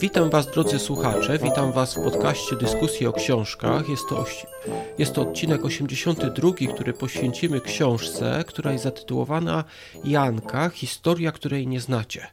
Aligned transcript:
Witam 0.00 0.30
Was, 0.30 0.50
drodzy 0.50 0.78
słuchacze, 0.78 1.38
witam 1.38 1.72
Was 1.72 1.94
w 1.94 2.02
podcaście 2.02 2.56
Dyskusji 2.56 3.06
o 3.06 3.12
książkach. 3.12 3.88
Jest 3.88 4.02
to, 4.08 4.24
jest 4.98 5.14
to 5.14 5.22
odcinek 5.22 5.64
82, 5.64 6.50
który 6.74 6.92
poświęcimy 6.92 7.60
książce, 7.60 8.44
która 8.46 8.72
jest 8.72 8.84
zatytułowana 8.84 9.64
Janka 10.04 10.68
Historia, 10.68 11.32
której 11.32 11.66
nie 11.66 11.80
znacie. 11.80 12.26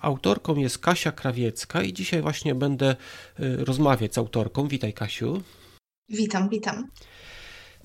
Autorką 0.00 0.56
jest 0.56 0.78
Kasia 0.78 1.12
Krawiecka 1.12 1.82
i 1.82 1.92
dzisiaj 1.92 2.22
właśnie 2.22 2.54
będę 2.54 2.96
y, 3.40 3.64
rozmawiać 3.64 4.14
z 4.14 4.18
autorką. 4.18 4.68
Witaj, 4.68 4.92
Kasiu. 4.92 5.42
Witam, 6.08 6.48
witam. 6.48 6.88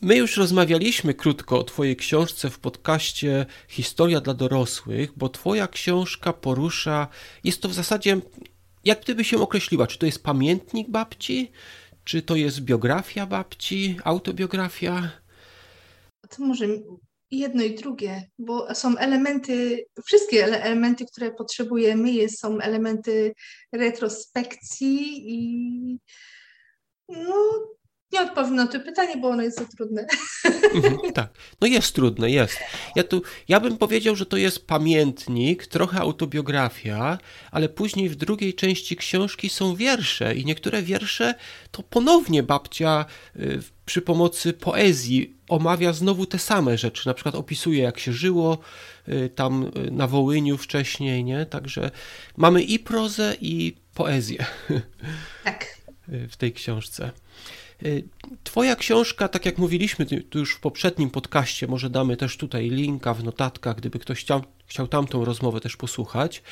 My 0.04 0.16
już 0.16 0.38
rozmawialiśmy 0.38 1.14
krótko 1.14 1.60
o 1.60 1.64
Twojej 1.64 1.96
książce 1.96 2.50
w 2.50 2.60
podcaście 2.60 3.46
Historia 3.68 4.22
dla 4.22 4.34
dorosłych, 4.34 5.12
bo 5.16 5.30
Twoja 5.30 5.68
książka 5.68 6.34
porusza, 6.34 7.08
jest 7.44 7.62
to 7.62 7.70
w 7.70 7.74
zasadzie 7.74 8.22
jak 8.84 9.02
gdyby 9.02 9.24
się 9.24 9.42
określiła, 9.42 9.88
czy 9.88 10.00
to 10.00 10.06
jest 10.06 10.24
pamiętnik 10.24 10.90
babci, 10.90 11.52
czy 12.04 12.22
to 12.22 12.36
jest 12.36 12.62
biografia 12.62 13.26
babci, 13.26 13.98
autobiografia? 14.04 15.12
To 16.30 16.44
może 16.44 16.66
jedno 17.32 17.64
i 17.64 17.76
drugie, 17.76 18.30
bo 18.40 18.76
są 18.76 18.98
elementy, 18.98 19.86
wszystkie 20.06 20.46
elementy, 20.46 21.06
które 21.06 21.32
potrzebujemy, 21.32 22.30
są 22.30 22.60
elementy 22.60 23.34
retrospekcji 23.72 25.24
i 25.34 26.00
no, 27.10 27.36
nie 28.14 28.22
odpowiem 28.22 28.56
na 28.56 28.68
to 28.68 28.80
pytanie, 28.80 29.18
bo 29.18 29.28
ono 29.30 29.44
jest 29.44 29.58
za 29.58 29.66
trudne. 29.66 30.06
Mhm, 30.74 31.14
tak, 31.14 31.30
no 31.62 31.68
jest 31.68 31.96
trudne, 31.96 32.32
jest. 32.32 32.58
Ja, 32.96 33.04
tu, 33.04 33.22
ja 33.48 33.60
bym 33.60 33.78
powiedział, 33.78 34.16
że 34.16 34.26
to 34.26 34.38
jest 34.38 34.68
pamiętnik, 34.68 35.68
trochę 35.68 36.00
autobiografia, 36.00 37.18
ale 37.52 37.70
później 37.70 38.10
w 38.10 38.16
drugiej 38.16 38.54
części 38.54 38.96
książki 38.96 39.50
są 39.50 39.76
wiersze 39.76 40.36
i 40.36 40.46
niektóre 40.46 40.82
wiersze 40.82 41.36
to 41.72 41.84
ponownie 41.84 42.44
babcia 42.44 43.06
y, 43.36 43.60
przy 43.86 44.02
pomocy 44.02 44.54
poezji 44.54 45.34
omawia 45.50 45.94
znowu 45.94 46.26
te 46.26 46.40
same 46.40 46.78
rzeczy. 46.78 47.08
Na 47.08 47.14
przykład 47.14 47.36
opisuje, 47.36 47.84
jak 47.84 48.00
się 48.00 48.14
żyło 48.14 48.58
y, 49.08 49.30
tam 49.36 49.72
y, 49.88 49.92
na 49.92 50.08
Wołyniu 50.08 50.58
wcześniej, 50.58 51.24
nie? 51.24 51.46
Także 51.46 51.92
mamy 52.38 52.62
i 52.62 52.80
prozę, 52.80 53.36
i 53.42 53.76
poezję. 53.94 54.46
Tak. 55.44 55.66
W 56.08 56.36
tej 56.36 56.54
książce. 56.54 57.12
Y, 57.86 58.04
twoja 58.44 58.76
książka, 58.76 59.28
tak 59.28 59.46
jak 59.46 59.58
mówiliśmy 59.58 60.06
tu 60.06 60.40
już 60.40 60.56
w 60.56 60.60
poprzednim 60.60 61.10
podcaście, 61.10 61.68
może 61.68 61.90
damy 61.90 62.18
też 62.18 62.38
tutaj 62.38 62.70
linka 62.70 63.14
w 63.14 63.24
notatkach, 63.24 63.76
gdyby 63.76 64.00
ktoś 64.00 64.20
chciał, 64.20 64.44
chciał 64.66 64.88
tamtą 64.88 65.26
rozmowę 65.26 65.62
też 65.62 65.78
posłuchać. 65.78 66.44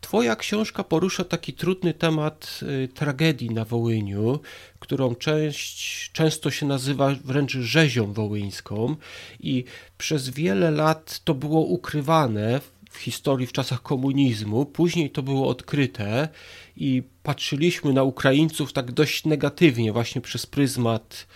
Twoja 0.00 0.36
książka 0.36 0.84
porusza 0.84 1.24
taki 1.24 1.52
trudny 1.52 1.94
temat 1.94 2.60
y, 2.62 2.88
tragedii 2.88 3.50
na 3.50 3.64
Wołyniu, 3.64 4.40
którą 4.78 5.14
część, 5.14 6.10
często 6.12 6.50
się 6.50 6.66
nazywa 6.66 7.14
wręcz 7.24 7.52
rzezią 7.52 8.12
wołyńską 8.12 8.96
i 9.40 9.64
przez 9.98 10.30
wiele 10.30 10.70
lat 10.70 11.20
to 11.24 11.34
było 11.34 11.60
ukrywane 11.60 12.60
w 12.90 12.98
historii 12.98 13.46
w 13.46 13.52
czasach 13.52 13.82
komunizmu. 13.82 14.66
Później 14.66 15.10
to 15.10 15.22
było 15.22 15.48
odkryte 15.48 16.28
i 16.76 17.02
patrzyliśmy 17.22 17.92
na 17.92 18.02
Ukraińców 18.02 18.72
tak 18.72 18.92
dość 18.92 19.24
negatywnie, 19.24 19.92
właśnie 19.92 20.20
przez 20.20 20.46
pryzmat 20.46 21.26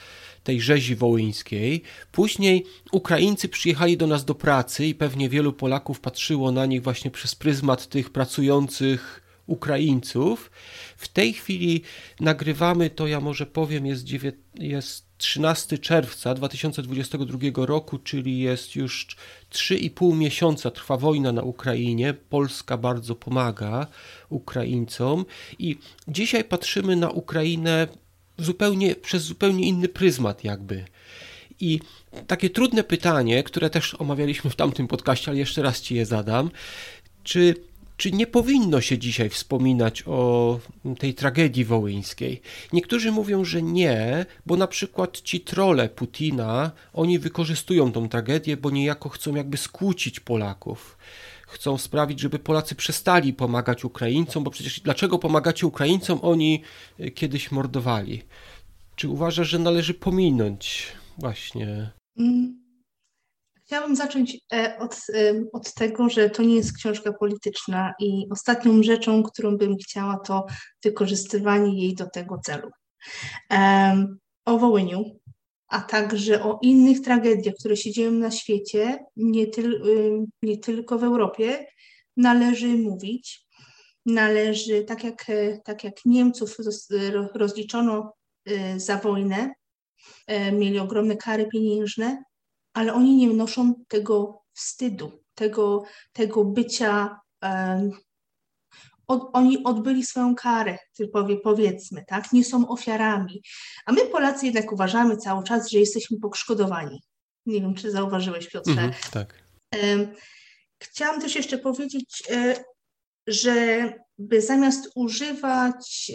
tej 0.45 0.61
rzezi 0.61 0.97
wołyńskiej. 0.97 1.83
Później 2.13 2.65
Ukraińcy 2.93 3.49
przyjechali 3.49 3.97
do 3.97 4.07
nas 4.07 4.25
do 4.25 4.35
pracy 4.35 4.87
i 4.87 4.95
pewnie 4.95 5.29
wielu 5.29 5.53
Polaków 5.53 6.01
patrzyło 6.01 6.53
na 6.53 6.67
nich 6.67 6.83
właśnie 6.83 7.11
przez 7.11 7.35
pryzmat 7.35 7.89
tych 7.89 8.11
pracujących 8.11 9.23
Ukraińców. 9.47 10.51
W 10.97 11.09
tej 11.09 11.33
chwili 11.33 11.83
nagrywamy 12.21 12.91
to, 12.91 13.07
ja 13.07 13.21
może 13.21 13.47
powiem, 13.47 13.87
jest, 13.87 14.07
jest 14.55 15.07
13 15.25 15.79
czerwca 15.79 16.35
2022 16.35 17.39
roku, 17.67 17.99
czyli 17.99 18.39
jest 18.39 18.77
już 18.77 19.07
3,5 19.53 20.17
miesiąca 20.17 20.71
trwa 20.71 20.97
wojna 20.97 21.33
na 21.33 21.43
Ukrainie. 21.43 22.15
Polska 22.15 22.77
bardzo 22.77 23.15
pomaga 23.15 23.87
Ukraińcom 24.29 25.25
i 25.59 25.79
dzisiaj 26.09 26.45
patrzymy 26.45 26.97
na 26.97 27.11
Ukrainę 27.11 27.89
zupełnie 28.39 28.95
przez 28.95 29.23
zupełnie 29.23 29.67
inny 29.67 29.89
pryzmat 29.89 30.45
jakby. 30.45 30.85
I 31.61 31.81
takie 32.27 32.51
trudne 32.51 32.85
pytanie, 32.85 33.43
które 33.43 33.71
też 33.71 33.95
omawialiśmy 33.95 34.51
w 34.51 34.57
tamtym 34.57 34.89
podcaście, 34.89 35.31
ale 35.31 35.39
jeszcze 35.39 35.63
raz 35.63 35.81
ci 35.81 35.95
je 35.95 36.07
zadam. 36.07 36.51
Czy 37.23 37.55
czy 37.97 38.13
nie 38.13 38.27
powinno 38.27 38.81
się 38.81 38.99
dzisiaj 38.99 39.31
wspominać 39.31 40.03
o 40.07 40.61
tej 40.99 41.15
tragedii 41.15 41.65
wołyńskiej? 41.65 42.41
Niektórzy 42.73 43.13
mówią, 43.13 43.45
że 43.45 43.63
nie, 43.63 44.27
bo 44.47 44.57
na 44.57 44.67
przykład 44.67 45.21
ci 45.21 45.41
trole 45.41 45.89
Putina, 45.89 46.71
oni 46.93 47.19
wykorzystują 47.19 47.93
tą 47.93 48.09
tragedię, 48.09 48.57
bo 48.57 48.71
niejako 48.71 49.09
chcą 49.09 49.35
jakby 49.35 49.57
skłócić 49.57 50.21
Polaków. 50.21 50.99
Chcą 51.47 51.79
sprawić, 51.79 52.21
żeby 52.21 52.39
Polacy 52.39 52.75
przestali 52.75 53.33
pomagać 53.33 53.85
Ukraińcom, 53.85 54.45
bo 54.45 54.51
przecież 54.51 54.81
dlaczego 54.81 55.19
pomagacie 55.19 55.67
Ukraińcom? 55.67 56.19
Oni 56.23 56.63
y, 57.01 57.11
kiedyś 57.11 57.51
mordowali. 57.51 58.23
Czy 58.97 59.09
uważasz, 59.09 59.49
że 59.49 59.59
należy 59.59 59.95
pominąć 59.95 60.87
właśnie? 61.19 61.91
Chciałabym 63.67 63.97
zacząć 63.97 64.39
e, 64.53 64.79
od, 64.79 64.97
od 65.53 65.75
tego, 65.75 66.09
że 66.09 66.31
to 66.31 66.43
nie 66.43 66.57
jest 66.57 66.77
książka 66.77 67.13
polityczna 67.13 67.95
i 68.01 68.27
ostatnią 68.31 68.83
rzeczą, 68.83 69.23
którą 69.23 69.57
bym 69.57 69.77
chciała, 69.77 70.19
to 70.19 70.47
wykorzystywanie 70.85 71.83
jej 71.83 71.95
do 71.95 72.11
tego 72.11 72.41
celu. 72.45 72.71
O 74.45 74.59
Wołyniu, 74.59 75.21
a 75.69 75.81
także 75.81 76.43
o 76.43 76.59
innych 76.63 77.01
tragediach, 77.01 77.55
które 77.55 77.77
się 77.77 77.91
dzieją 77.91 78.11
na 78.11 78.31
świecie, 78.31 78.99
nie, 79.17 79.47
tyl, 79.47 79.83
nie 80.43 80.59
tylko 80.59 80.99
w 80.99 81.05
Europie, 81.05 81.67
należy 82.17 82.69
mówić. 82.69 83.45
Należy, 84.07 84.85
tak 84.85 85.05
jak, 85.05 85.27
tak 85.65 85.85
jak 85.85 85.95
Niemców 86.05 86.57
rozliczono 87.35 88.13
y, 88.49 88.81
za 88.81 88.97
wojnę, 88.97 89.53
e, 90.27 90.53
mieli 90.53 90.79
ogromne 90.79 91.17
kary 91.17 91.49
pieniężne, 91.53 92.23
ale 92.75 92.95
oni 92.95 93.17
nie 93.17 93.29
noszą 93.29 93.85
tego 93.89 94.43
wstydu, 94.53 95.23
tego, 95.35 95.85
tego 96.13 96.45
bycia. 96.45 97.21
Um, 97.43 97.91
od, 99.07 99.31
oni 99.33 99.65
odbyli 99.65 100.07
swoją 100.07 100.35
karę, 100.35 100.79
powie, 101.13 101.37
powiedzmy, 101.37 102.05
tak? 102.09 102.33
Nie 102.33 102.45
są 102.45 102.69
ofiarami. 102.69 103.43
A 103.87 103.93
my 103.93 104.07
Polacy 104.07 104.47
jednak 104.47 104.73
uważamy 104.73 105.17
cały 105.17 105.45
czas, 105.45 105.71
że 105.71 105.79
jesteśmy 105.79 106.19
poszkodowani. 106.19 107.03
Nie 107.47 107.61
wiem, 107.61 107.75
czy 107.75 107.91
zauważyłeś, 107.91 108.49
Piotrze. 108.49 108.73
-hmm, 108.75 109.11
tak. 109.11 109.45
Um, 109.83 110.15
chciałam 110.79 111.21
też 111.21 111.35
jeszcze 111.35 111.59
powiedzieć, 111.59 112.23
e, 112.31 112.65
że 113.27 113.93
by 114.19 114.41
zamiast 114.41 114.91
używać 114.95 116.13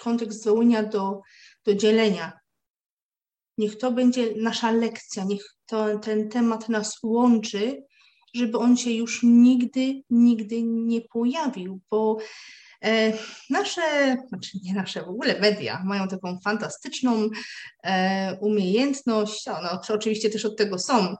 kontekst 0.00 0.44
Wołynia 0.44 0.82
do, 0.82 1.20
do 1.64 1.74
dzielenia 1.74 2.38
Niech 3.58 3.78
to 3.78 3.92
będzie 3.92 4.34
nasza 4.36 4.70
lekcja, 4.70 5.24
niech 5.24 5.54
to, 5.66 5.98
ten 5.98 6.28
temat 6.28 6.68
nas 6.68 6.98
łączy, 7.02 7.82
żeby 8.34 8.58
on 8.58 8.76
się 8.76 8.90
już 8.90 9.20
nigdy, 9.22 10.02
nigdy 10.10 10.62
nie 10.62 11.00
pojawił, 11.00 11.80
bo 11.90 12.18
e, 12.84 13.12
nasze, 13.50 14.16
znaczy 14.28 14.58
nie 14.64 14.74
nasze, 14.74 15.02
w 15.02 15.08
ogóle 15.08 15.40
media 15.40 15.82
mają 15.84 16.08
taką 16.08 16.38
fantastyczną 16.44 17.28
e, 17.84 18.38
umiejętność, 18.40 19.46
no, 19.46 19.80
oczywiście 19.94 20.30
też 20.30 20.44
od 20.44 20.56
tego 20.56 20.78
są, 20.78 21.16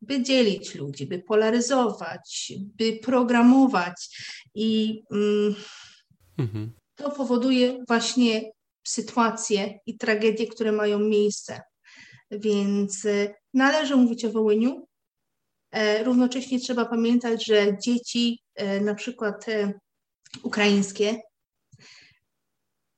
by 0.00 0.22
dzielić 0.22 0.74
ludzi, 0.74 1.06
by 1.06 1.18
polaryzować, 1.18 2.52
by 2.58 2.98
programować 3.02 4.26
i 4.54 5.02
mm, 5.12 5.54
mhm. 6.38 6.72
to 6.94 7.10
powoduje 7.10 7.84
właśnie 7.88 8.42
sytuacje 8.86 9.78
i 9.86 9.98
tragedie, 9.98 10.46
które 10.46 10.72
mają 10.72 10.98
miejsce. 10.98 11.60
Więc 12.30 13.04
y, 13.04 13.34
należy 13.54 13.96
mówić 13.96 14.24
o 14.24 14.30
Wołyniu. 14.30 14.86
E, 15.70 16.04
równocześnie 16.04 16.60
trzeba 16.60 16.84
pamiętać, 16.84 17.46
że 17.46 17.78
dzieci, 17.78 18.38
e, 18.54 18.80
na 18.80 18.94
przykład 18.94 19.48
e, 19.48 19.72
ukraińskie, 20.42 21.20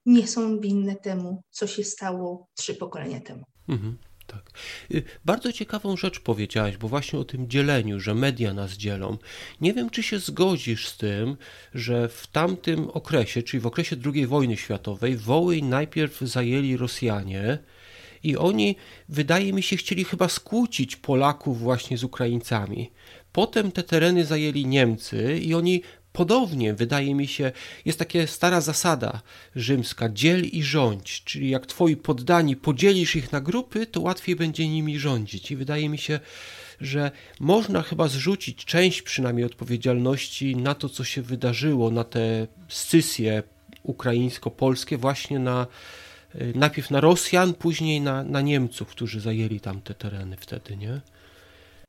nie 0.06 0.26
są 0.26 0.60
winne 0.60 0.96
temu, 0.96 1.42
co 1.50 1.66
się 1.66 1.84
stało 1.84 2.48
trzy 2.54 2.74
pokolenia 2.74 3.20
temu. 3.20 3.44
Mhm, 3.68 3.98
tak. 4.26 4.50
Y, 4.90 5.02
bardzo 5.24 5.52
ciekawą 5.52 5.96
rzecz 5.96 6.20
powiedziałaś, 6.20 6.76
bo 6.76 6.88
właśnie 6.88 7.18
o 7.18 7.24
tym 7.24 7.48
dzieleniu, 7.48 8.00
że 8.00 8.14
media 8.14 8.54
nas 8.54 8.72
dzielą. 8.72 9.18
Nie 9.60 9.74
wiem, 9.74 9.90
czy 9.90 10.02
się 10.02 10.18
zgodzisz 10.18 10.88
z 10.88 10.96
tym, 10.96 11.36
że 11.74 12.08
w 12.08 12.26
tamtym 12.26 12.90
okresie, 12.90 13.42
czyli 13.42 13.60
w 13.60 13.66
okresie 13.66 13.96
II 14.14 14.26
wojny 14.26 14.56
światowej, 14.56 15.16
Wołyń 15.16 15.64
najpierw 15.64 16.20
zajęli 16.20 16.76
Rosjanie, 16.76 17.58
I 18.22 18.36
oni, 18.36 18.76
wydaje 19.08 19.52
mi 19.52 19.62
się, 19.62 19.76
chcieli 19.76 20.04
chyba 20.04 20.28
skłócić 20.28 20.96
Polaków 20.96 21.58
właśnie 21.60 21.98
z 21.98 22.04
Ukraińcami. 22.04 22.90
Potem 23.32 23.72
te 23.72 23.82
tereny 23.82 24.24
zajęli 24.24 24.66
Niemcy 24.66 25.38
i 25.42 25.54
oni 25.54 25.82
Podobnie, 26.12 26.74
wydaje 26.74 27.14
mi 27.14 27.26
się, 27.26 27.52
jest 27.84 27.98
taka 27.98 28.26
stara 28.26 28.60
zasada 28.60 29.22
rzymska: 29.56 30.08
dziel 30.08 30.44
i 30.44 30.62
rządź, 30.62 31.24
czyli 31.24 31.50
jak 31.50 31.66
twoi 31.66 31.96
poddani 31.96 32.56
podzielisz 32.56 33.16
ich 33.16 33.32
na 33.32 33.40
grupy, 33.40 33.86
to 33.86 34.00
łatwiej 34.00 34.36
będzie 34.36 34.68
nimi 34.68 34.98
rządzić. 34.98 35.50
I 35.50 35.56
wydaje 35.56 35.88
mi 35.88 35.98
się, 35.98 36.20
że 36.80 37.10
można 37.40 37.82
chyba 37.82 38.08
zrzucić 38.08 38.64
część 38.64 39.02
przynajmniej 39.02 39.46
odpowiedzialności 39.46 40.56
na 40.56 40.74
to, 40.74 40.88
co 40.88 41.04
się 41.04 41.22
wydarzyło, 41.22 41.90
na 41.90 42.04
te 42.04 42.46
scysje 42.68 43.42
ukraińsko-polskie, 43.82 44.96
właśnie 44.96 45.38
na 45.38 45.66
najpierw 46.54 46.90
na 46.90 47.00
Rosjan, 47.00 47.54
później 47.54 48.00
na, 48.00 48.22
na 48.22 48.40
Niemców, 48.40 48.88
którzy 48.88 49.20
zajęli 49.20 49.60
tam 49.60 49.80
te 49.80 49.94
tereny 49.94 50.36
wtedy, 50.36 50.76
nie? 50.76 51.00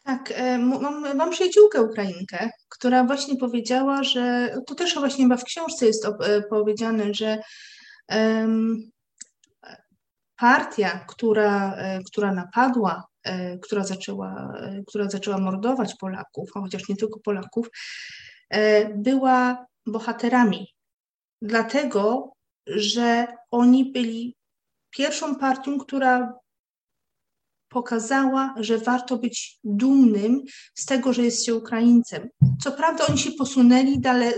Tak, 0.03 0.33
e, 0.35 0.57
mam, 0.57 1.17
mam 1.17 1.31
przyjaciółkę 1.31 1.81
Ukrainkę, 1.81 2.49
która 2.69 3.03
właśnie 3.03 3.37
powiedziała, 3.37 4.03
że 4.03 4.55
to 4.67 4.75
też 4.75 4.95
właśnie 4.95 5.25
chyba 5.25 5.37
w 5.37 5.43
książce 5.43 5.85
jest 5.85 6.05
e, 6.05 6.41
powiedziane, 6.41 7.13
że 7.13 7.37
um, 8.09 8.91
partia, 10.37 11.05
która, 11.07 11.75
e, 11.75 11.99
która 12.03 12.33
napadła, 12.33 13.03
która 13.61 13.83
zaczęła, 13.83 14.53
która 14.87 15.09
zaczęła 15.09 15.37
mordować 15.37 15.95
Polaków, 15.99 16.49
chociaż 16.53 16.89
nie 16.89 16.95
tylko 16.95 17.19
Polaków, 17.19 17.67
była 18.95 19.65
bohaterami. 19.85 20.67
Dlatego, 21.41 22.33
że 22.75 23.27
oni 23.51 23.91
byli 23.91 24.35
pierwszą 24.89 25.35
partią, 25.35 25.79
która 25.79 26.33
pokazała, 27.69 28.55
że 28.57 28.77
warto 28.77 29.17
być 29.17 29.59
dumnym 29.63 30.43
z 30.73 30.85
tego, 30.85 31.13
że 31.13 31.23
jest 31.23 31.45
się 31.45 31.55
Ukraińcem. 31.55 32.29
Co 32.61 32.71
prawda 32.71 33.07
oni 33.07 33.17
się 33.17 33.31
posunęli 33.31 33.99
dale, 33.99 34.33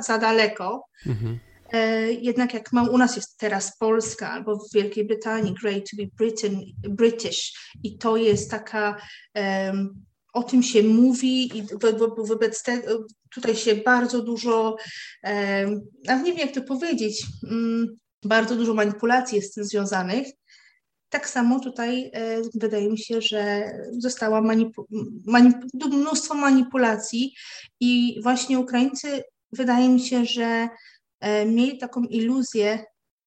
za 0.00 0.18
daleko, 0.18 0.84
mhm. 1.06 1.38
e, 1.72 2.12
jednak 2.12 2.54
jak 2.54 2.72
mam, 2.72 2.88
u 2.88 2.98
nas 2.98 3.16
jest 3.16 3.38
teraz 3.38 3.78
Polska 3.78 4.30
albo 4.30 4.56
w 4.56 4.72
Wielkiej 4.74 5.04
Brytanii 5.04 5.54
Great 5.62 5.90
to 5.90 5.96
be 5.96 6.06
Britain, 6.16 6.60
British 6.88 7.54
i 7.82 7.98
to 7.98 8.16
jest 8.16 8.50
taka, 8.50 8.96
um, 9.34 10.04
o 10.32 10.42
tym 10.42 10.62
się 10.62 10.82
mówi 10.82 11.58
i 11.58 11.62
wo, 11.62 12.08
wo, 12.08 12.24
wobec 12.24 12.62
tego 12.62 13.06
tutaj 13.34 13.56
się 13.56 13.74
bardzo 13.74 14.22
dużo, 14.22 14.76
um, 15.24 15.80
nie 16.24 16.32
wiem 16.32 16.38
jak 16.38 16.54
to 16.54 16.62
powiedzieć, 16.62 17.26
um, 17.42 17.86
bardzo 18.24 18.56
dużo 18.56 18.74
manipulacji 18.74 19.36
jest 19.36 19.50
z 19.50 19.54
tym 19.54 19.64
związanych, 19.64 20.26
tak 21.12 21.28
samo 21.28 21.60
tutaj 21.60 22.10
e, 22.14 22.42
wydaje 22.54 22.90
mi 22.90 22.98
się, 22.98 23.20
że 23.20 23.72
została 23.98 24.40
manipu 24.40 24.86
manip 25.26 25.56
mnóstwo 25.90 26.34
manipulacji 26.34 27.34
i 27.80 28.20
właśnie 28.22 28.58
Ukraińcy 28.58 29.22
wydaje 29.52 29.88
mi 29.88 30.00
się, 30.00 30.24
że 30.24 30.68
e, 31.20 31.46
mieli 31.46 31.78
taką 31.78 32.02
iluzję 32.02 32.84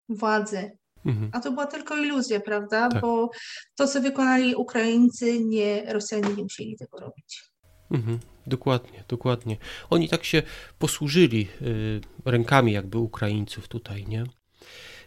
władzy. 0.10 0.78
Mhm. 1.06 1.30
A 1.34 1.40
to 1.40 1.52
była 1.52 1.66
tylko 1.66 1.98
iluzja, 1.98 2.40
prawda? 2.40 2.90
Tak. 2.90 3.02
Bo 3.02 3.30
to, 3.76 3.88
co 3.88 4.02
wykonali 4.02 4.56
Ukraińcy, 4.56 5.40
nie 5.40 5.94
Rosjanie 5.94 6.34
nie 6.38 6.44
musieli 6.44 6.78
tego 6.78 7.00
robić. 7.00 7.55
Mhm. 7.92 8.20
Dokładnie, 8.48 9.04
dokładnie. 9.08 9.58
Oni 9.90 10.10
tak 10.10 10.24
się 10.24 10.44
posłużyli 10.80 11.48
y, 11.62 12.02
rękami 12.26 12.72
jakby 12.72 12.98
Ukraińców 12.98 13.68
tutaj, 13.68 14.06
nie? 14.08 14.24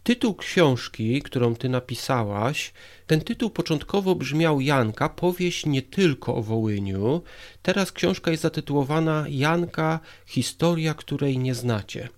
Tytuł 0.02 0.34
książki, 0.34 1.22
którą 1.22 1.54
ty 1.54 1.69
napisałaś, 1.69 2.72
ten 3.06 3.20
tytuł 3.20 3.50
początkowo 3.50 4.14
brzmiał 4.14 4.60
Janka, 4.60 5.08
powieść 5.08 5.66
nie 5.66 5.82
tylko 5.82 6.34
o 6.34 6.42
Wołyniu. 6.42 7.22
Teraz 7.62 7.92
książka 7.92 8.30
jest 8.30 8.42
zatytułowana 8.42 9.24
Janka, 9.28 10.00
historia, 10.26 10.94
której 10.94 11.38
nie 11.38 11.54
znacie. 11.54 12.08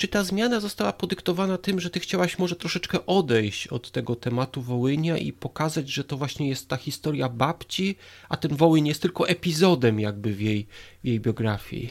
Czy 0.00 0.08
ta 0.08 0.24
zmiana 0.24 0.60
została 0.60 0.92
podyktowana 0.92 1.58
tym, 1.58 1.80
że 1.80 1.90
ty 1.90 2.00
chciałaś 2.00 2.38
może 2.38 2.56
troszeczkę 2.56 3.06
odejść 3.06 3.66
od 3.66 3.90
tego 3.90 4.16
tematu 4.16 4.62
Wołynia 4.62 5.18
i 5.18 5.32
pokazać, 5.32 5.88
że 5.88 6.04
to 6.04 6.16
właśnie 6.16 6.48
jest 6.48 6.68
ta 6.68 6.76
historia 6.76 7.28
babci, 7.28 7.96
a 8.28 8.36
ten 8.36 8.56
Wołyń 8.56 8.86
jest 8.86 9.02
tylko 9.02 9.28
epizodem 9.28 10.00
jakby 10.00 10.34
w 10.34 10.40
jej, 10.40 10.66
w 11.04 11.06
jej 11.06 11.20
biografii? 11.20 11.90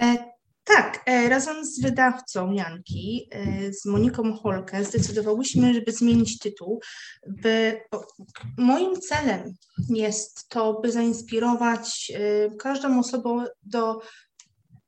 E, 0.00 0.32
tak, 0.64 1.02
e, 1.06 1.28
razem 1.28 1.64
z 1.64 1.80
wydawcą 1.80 2.52
Janki, 2.52 3.28
e, 3.30 3.72
z 3.72 3.86
Moniką 3.86 4.36
Holkę, 4.36 4.84
zdecydowałyśmy, 4.84 5.74
żeby 5.74 5.92
zmienić 5.92 6.38
tytuł. 6.38 6.80
By, 7.42 7.80
moim 8.58 9.00
celem 9.00 9.54
jest 9.88 10.48
to, 10.48 10.80
by 10.80 10.92
zainspirować 10.92 12.12
e, 12.14 12.56
każdą 12.56 12.98
osobę 12.98 13.44
do 13.62 14.00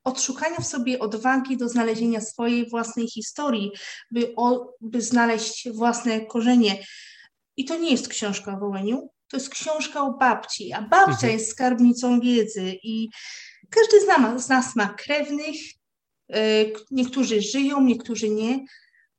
odszukania 0.05 0.57
w 0.57 0.67
sobie 0.67 0.99
odwagi 0.99 1.57
do 1.57 1.69
znalezienia 1.69 2.21
swojej 2.21 2.69
własnej 2.69 3.07
historii, 3.07 3.71
by, 4.11 4.33
o, 4.35 4.73
by 4.81 5.01
znaleźć 5.01 5.69
własne 5.69 6.25
korzenie. 6.25 6.83
I 7.57 7.65
to 7.65 7.77
nie 7.77 7.91
jest 7.91 8.07
książka 8.07 8.53
o 8.53 8.59
Wołyniu, 8.59 9.09
to 9.27 9.37
jest 9.37 9.49
książka 9.49 10.01
o 10.01 10.13
babci, 10.13 10.73
a 10.73 10.81
babcia 10.81 11.13
mhm. 11.13 11.33
jest 11.33 11.51
skarbnicą 11.51 12.19
wiedzy 12.19 12.75
i 12.83 13.09
każdy 13.69 14.01
z 14.01 14.07
nas, 14.07 14.45
z 14.45 14.49
nas 14.49 14.75
ma 14.75 14.93
krewnych, 14.93 15.55
e, 16.33 16.65
niektórzy 16.91 17.41
żyją, 17.41 17.81
niektórzy 17.81 18.29
nie, 18.29 18.65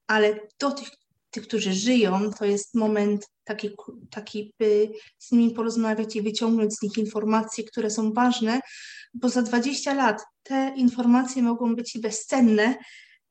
ale 0.06 0.40
do 0.60 0.70
tych, 0.70 0.88
tych 1.36 1.46
którzy 1.46 1.72
żyją, 1.72 2.30
to 2.38 2.44
jest 2.44 2.74
moment 2.74 3.26
taki, 3.44 3.70
taki, 4.10 4.54
by 4.58 4.90
z 5.18 5.32
nimi 5.32 5.50
porozmawiać 5.50 6.16
i 6.16 6.22
wyciągnąć 6.22 6.74
z 6.74 6.82
nich 6.82 6.98
informacje, 6.98 7.64
które 7.64 7.90
są 7.90 8.12
ważne, 8.12 8.60
bo 9.14 9.28
za 9.28 9.42
20 9.42 9.94
lat 9.94 10.22
te 10.42 10.72
informacje 10.76 11.42
mogą 11.42 11.76
być 11.76 11.98
bezcenne 11.98 12.74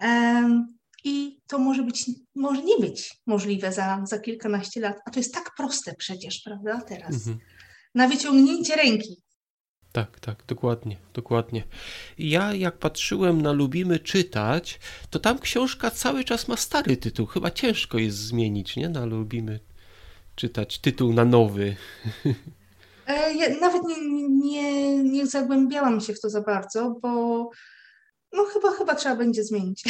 um, 0.01 0.77
i 1.03 1.39
to 1.47 1.59
może 1.59 1.83
być, 1.83 2.05
może 2.35 2.63
nie 2.63 2.77
być 2.77 3.17
możliwe 3.25 3.71
za, 3.71 4.01
za 4.03 4.19
kilkanaście 4.19 4.81
lat, 4.81 4.97
a 5.05 5.11
to 5.11 5.19
jest 5.19 5.33
tak 5.33 5.51
proste 5.57 5.95
przecież, 5.95 6.41
prawda, 6.45 6.81
teraz. 6.81 7.15
Mhm. 7.15 7.37
Na 7.95 8.07
wyciągnięcie 8.07 8.75
ręki. 8.75 9.24
Tak, 9.95 10.19
tak, 10.19 10.43
dokładnie, 10.47 10.97
dokładnie. 11.13 11.63
Ja 12.17 12.53
jak 12.53 12.77
patrzyłem 12.77 13.41
na 13.41 13.51
Lubimy 13.51 13.99
czytać, 13.99 14.79
to 15.09 15.19
tam 15.19 15.39
książka 15.39 15.91
cały 15.91 16.23
czas 16.23 16.47
ma 16.47 16.57
stary 16.57 16.97
tytuł. 16.97 17.25
Chyba 17.25 17.51
ciężko 17.51 17.97
jest 17.97 18.17
zmienić, 18.17 18.75
nie? 18.75 18.89
Na 18.89 19.05
Lubimy 19.05 19.59
czytać 20.35 20.79
tytuł 20.79 21.13
na 21.13 21.25
nowy. 21.25 21.75
E, 23.07 23.33
ja 23.33 23.59
nawet 23.61 23.83
nie, 23.83 24.29
nie, 24.29 25.03
nie 25.03 25.27
zagłębiałam 25.27 26.01
się 26.01 26.13
w 26.13 26.21
to 26.21 26.29
za 26.29 26.41
bardzo, 26.41 26.95
bo 27.01 27.09
no 28.33 28.45
chyba, 28.45 28.71
chyba 28.71 28.95
trzeba 28.95 29.15
będzie 29.15 29.43
zmienić. 29.43 29.83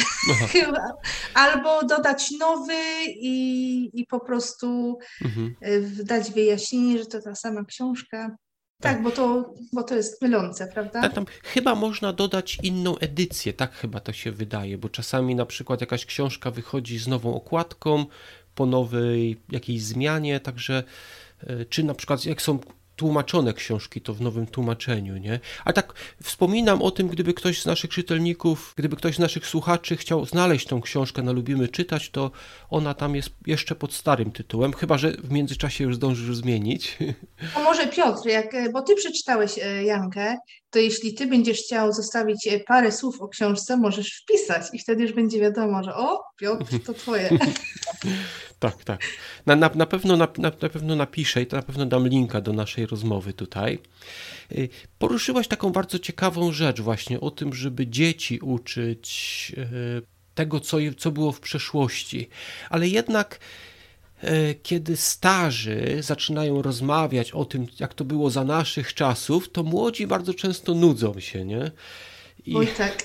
Albo 1.34 1.82
dodać 1.82 2.30
nowy 2.30 2.78
i, 3.06 3.90
i 4.00 4.06
po 4.06 4.20
prostu 4.20 4.98
mhm. 5.24 5.54
E, 5.60 5.80
dać 6.04 6.30
wyjaśnienie, 6.30 6.98
że 6.98 7.06
to 7.06 7.22
ta 7.22 7.34
sama 7.34 7.64
książka. 7.64 8.36
Tak, 8.80 8.94
tak, 8.94 9.02
bo, 9.02 9.10
to, 9.10 9.54
bo 9.72 9.82
to 9.82 9.94
jest 9.94 10.22
mylące, 10.22 10.66
prawda? 10.66 11.02
Tak, 11.02 11.12
tam 11.12 11.26
chyba 11.42 11.74
można 11.74 12.12
dodać 12.12 12.58
inną 12.62 12.98
edycję, 12.98 13.52
tak 13.52 13.72
chyba 13.72 14.00
to 14.00 14.12
się 14.12 14.32
wydaje, 14.32 14.78
bo 14.78 14.88
czasami 14.88 15.34
na 15.34 15.46
przykład 15.46 15.80
jakaś 15.80 16.06
książka 16.06 16.50
wychodzi 16.50 16.98
z 16.98 17.08
nową 17.08 17.34
okładką, 17.34 18.06
po 18.54 18.66
nowej 18.66 19.36
jakiejś 19.52 19.82
zmianie, 19.82 20.40
także 20.40 20.84
e, 21.40 21.64
czy 21.64 21.84
na 21.84 21.94
przykład 21.94 22.24
jak 22.24 22.42
są 22.42 22.58
tłumaczone 22.96 23.54
książki, 23.54 24.00
to 24.00 24.14
w 24.14 24.20
nowym 24.20 24.46
tłumaczeniu, 24.46 25.16
nie? 25.16 25.40
A 25.64 25.72
tak 25.72 25.94
wspominam 26.22 26.82
o 26.82 26.90
tym, 26.90 27.08
gdyby 27.08 27.34
ktoś 27.34 27.62
z 27.62 27.66
naszych 27.66 27.90
czytelników, 27.90 28.74
gdyby 28.76 28.96
ktoś 28.96 29.16
z 29.16 29.18
naszych 29.18 29.46
słuchaczy 29.46 29.96
chciał 29.96 30.26
znaleźć 30.26 30.66
tą 30.66 30.80
książkę 30.80 31.22
na 31.22 31.32
Lubimy 31.32 31.68
Czytać, 31.68 32.10
to 32.10 32.30
ona 32.70 32.94
tam 32.94 33.14
jest 33.14 33.30
jeszcze 33.46 33.74
pod 33.74 33.92
starym 33.92 34.32
tytułem, 34.32 34.72
chyba, 34.72 34.98
że 34.98 35.12
w 35.12 35.30
międzyczasie 35.30 35.84
już 35.84 35.96
zdążysz 35.96 36.36
zmienić. 36.36 36.98
A 37.56 37.60
może 37.60 37.86
Piotr, 37.86 38.28
jak, 38.28 38.72
bo 38.72 38.82
ty 38.82 38.94
przeczytałeś 38.94 39.58
e, 39.58 39.84
Jankę, 39.84 40.36
to 40.70 40.78
jeśli 40.78 41.14
ty 41.14 41.26
będziesz 41.26 41.58
chciał 41.58 41.92
zostawić 41.92 42.46
e, 42.46 42.60
parę 42.60 42.92
słów 42.92 43.20
o 43.20 43.28
książce, 43.28 43.76
możesz 43.76 44.22
wpisać 44.22 44.62
i 44.72 44.78
wtedy 44.78 45.02
już 45.02 45.12
będzie 45.12 45.40
wiadomo, 45.40 45.82
że 45.82 45.94
o, 45.94 46.22
Piotr, 46.36 46.64
to 46.86 46.94
twoje. 46.94 47.30
Tak, 48.58 48.84
tak. 48.84 49.00
Na, 49.46 49.56
na, 49.56 49.70
na, 49.74 49.86
pewno, 49.86 50.16
na, 50.16 50.28
na 50.38 50.50
pewno 50.50 50.96
napiszę 50.96 51.42
i 51.42 51.46
to 51.46 51.56
na 51.56 51.62
pewno 51.62 51.86
dam 51.86 52.08
linka 52.08 52.40
do 52.40 52.52
naszej 52.52 52.86
rozmowy 52.86 53.32
tutaj. 53.32 53.78
Y, 54.52 54.68
poruszyłaś 54.98 55.48
taką 55.48 55.70
bardzo 55.70 55.98
ciekawą 55.98 56.52
rzecz 56.52 56.80
właśnie 56.80 57.20
o 57.20 57.30
tym, 57.30 57.54
żeby 57.54 57.86
dzieci 57.86 58.38
uczyć 58.40 59.52
y, 59.58 60.02
tego, 60.34 60.60
co, 60.60 60.76
co 60.98 61.10
było 61.10 61.32
w 61.32 61.40
przeszłości. 61.40 62.28
Ale 62.70 62.88
jednak 62.88 63.40
y, 64.24 64.54
kiedy 64.62 64.96
starzy 64.96 65.98
zaczynają 66.00 66.62
rozmawiać 66.62 67.32
o 67.32 67.44
tym, 67.44 67.66
jak 67.80 67.94
to 67.94 68.04
było 68.04 68.30
za 68.30 68.44
naszych 68.44 68.94
czasów, 68.94 69.52
to 69.52 69.62
młodzi 69.62 70.06
bardzo 70.06 70.34
często 70.34 70.74
nudzą 70.74 71.20
się, 71.20 71.44
nie? 71.44 71.70
I... 72.46 72.56
Oj 72.56 72.66
tak. 72.66 73.04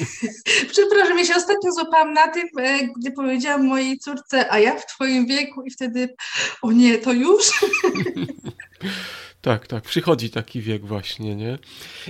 Przepraszam, 0.72 1.18
ja 1.18 1.24
się 1.24 1.34
ostatnio 1.36 1.72
złapałam 1.72 2.12
na 2.12 2.28
tym, 2.28 2.48
e, 2.58 2.78
gdy 3.00 3.12
powiedziałam 3.12 3.66
mojej 3.66 3.98
córce, 3.98 4.52
a 4.52 4.58
ja 4.58 4.76
w 4.78 4.86
twoim 4.86 5.26
wieku 5.26 5.62
i 5.62 5.70
wtedy, 5.70 6.14
o 6.62 6.72
nie, 6.72 6.98
to 6.98 7.12
już? 7.12 7.50
Tak, 9.40 9.66
tak, 9.66 9.84
przychodzi 9.84 10.30
taki 10.30 10.60
wiek 10.60 10.86
właśnie, 10.86 11.36
nie? 11.36 11.58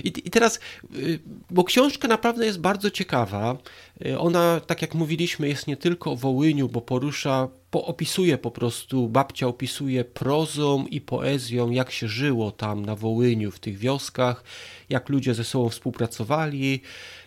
I, 0.03 0.07
I, 0.07 0.29
teraz, 0.29 0.59
y, 0.95 1.19
bo 1.49 1.63
książka 1.63 2.07
naprawdę 2.07 2.45
jest 2.45 2.59
bardzo 2.59 2.91
ciekawa. 2.91 3.57
Y, 4.05 4.19
ona, 4.19 4.59
tak 4.59 4.81
jak 4.81 4.93
mówiliśmy, 4.93 5.47
jest 5.47 5.67
nie 5.67 5.77
tylko 5.77 6.11
o 6.11 6.15
Wołyniu, 6.15 6.69
bo 6.69 6.81
porusza 6.81 7.47
po, 7.47 7.58
opisuje 7.71 8.37
po 8.37 8.51
prostu, 8.51 9.09
babcia 9.09 9.47
opisuje 9.47 10.05
prozą 10.05 10.85
i 10.85 11.01
poezją, 11.01 11.69
jak 11.69 11.91
się 11.91 12.07
żyło 12.07 12.51
tam 12.51 12.85
na 12.85 12.95
Wołyniu, 12.95 13.51
w 13.51 13.59
tych 13.59 13.77
wioskach, 13.77 14.43
jak 14.89 15.09
ludzie 15.09 15.33
ze 15.33 15.43
sobą 15.43 15.69
współpracowali. 15.69 16.81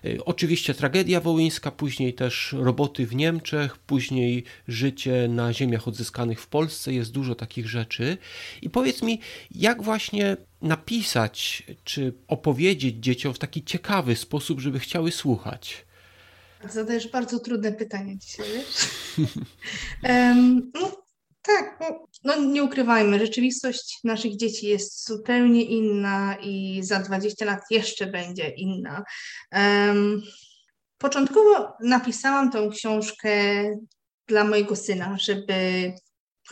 Y, 0.04 0.25
oczywiście 0.25 0.75
tragedia 0.75 1.20
wołyńska, 1.20 1.70
później 1.70 2.14
też 2.14 2.54
roboty 2.58 3.06
w 3.06 3.14
Niemczech, 3.14 3.78
później 3.78 4.44
życie 4.68 5.28
na 5.28 5.52
ziemiach 5.52 5.88
odzyskanych 5.88 6.40
w 6.40 6.46
Polsce, 6.46 6.92
jest 6.92 7.12
dużo 7.12 7.34
takich 7.34 7.68
rzeczy. 7.68 8.18
I 8.62 8.70
powiedz 8.70 9.02
mi, 9.02 9.20
jak 9.50 9.82
właśnie 9.82 10.37
napisać, 10.62 11.62
czy 11.84 12.12
opowiedzieć 12.28 12.96
dzieciom 12.96 13.34
w 13.34 13.38
taki 13.38 13.64
ciekawy 13.64 14.16
sposób, 14.16 14.61
żeby 14.61 14.78
chciały 14.80 15.12
słuchać? 15.12 15.84
Zadajesz 16.71 17.09
bardzo 17.09 17.38
trudne 17.38 17.73
pytanie 17.73 18.19
dzisiaj, 18.19 18.47
wiesz? 18.54 18.88
um, 20.09 20.71
no, 20.75 21.02
tak, 21.42 21.78
no, 21.81 22.07
no, 22.25 22.45
nie 22.45 22.64
ukrywajmy, 22.64 23.19
rzeczywistość 23.19 23.99
naszych 24.04 24.37
dzieci 24.37 24.66
jest 24.66 25.07
zupełnie 25.07 25.64
inna 25.64 26.37
i 26.42 26.81
za 26.83 26.99
20 26.99 27.45
lat 27.45 27.61
jeszcze 27.71 28.07
będzie 28.07 28.49
inna. 28.49 29.04
Um, 29.52 30.23
początkowo 30.99 31.73
napisałam 31.81 32.50
tą 32.50 32.71
książkę 32.71 33.64
dla 34.26 34.45
mojego 34.45 34.76
syna, 34.76 35.16
żeby 35.21 35.92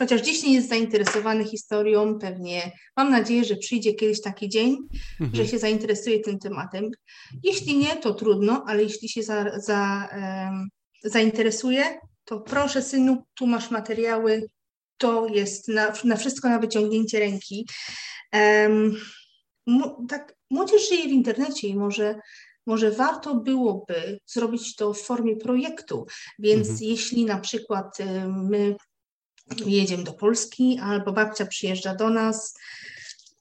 chociaż 0.01 0.21
dziś 0.21 0.43
nie 0.43 0.53
jest 0.53 0.69
zainteresowany 0.69 1.45
historią, 1.45 2.19
pewnie 2.19 2.71
mam 2.97 3.11
nadzieję, 3.11 3.43
że 3.43 3.55
przyjdzie 3.55 3.93
kiedyś 3.93 4.21
taki 4.21 4.49
dzień, 4.49 4.77
mhm. 5.19 5.35
że 5.35 5.47
się 5.47 5.59
zainteresuje 5.59 6.19
tym 6.19 6.39
tematem. 6.39 6.89
Jeśli 7.43 7.77
nie, 7.77 7.95
to 7.95 8.13
trudno, 8.13 8.63
ale 8.67 8.83
jeśli 8.83 9.09
się 9.09 9.23
za, 9.23 9.59
za, 9.59 10.09
um, 10.13 10.69
zainteresuje, 11.03 11.99
to 12.25 12.39
proszę 12.39 12.81
synu, 12.81 13.23
tu 13.33 13.47
masz 13.47 13.71
materiały, 13.71 14.47
to 14.97 15.27
jest 15.27 15.67
na, 15.67 15.93
na 16.03 16.15
wszystko 16.15 16.49
na 16.49 16.59
wyciągnięcie 16.59 17.19
ręki. 17.19 17.67
Um, 18.33 18.97
tak, 20.09 20.35
młodzież 20.49 20.89
żyje 20.89 21.03
w 21.03 21.11
internecie 21.11 21.67
i 21.67 21.75
może 21.75 22.19
może 22.65 22.91
warto 22.91 23.35
byłoby 23.35 24.19
zrobić 24.25 24.75
to 24.75 24.93
w 24.93 25.01
formie 25.01 25.35
projektu. 25.35 26.05
Więc 26.39 26.69
mhm. 26.69 26.89
jeśli 26.89 27.25
na 27.25 27.39
przykład 27.39 27.97
my 28.49 28.75
jedziemy 29.65 30.03
do 30.03 30.13
Polski, 30.13 30.79
albo 30.83 31.11
babcia 31.11 31.45
przyjeżdża 31.45 31.95
do 31.95 32.09
nas, 32.09 32.53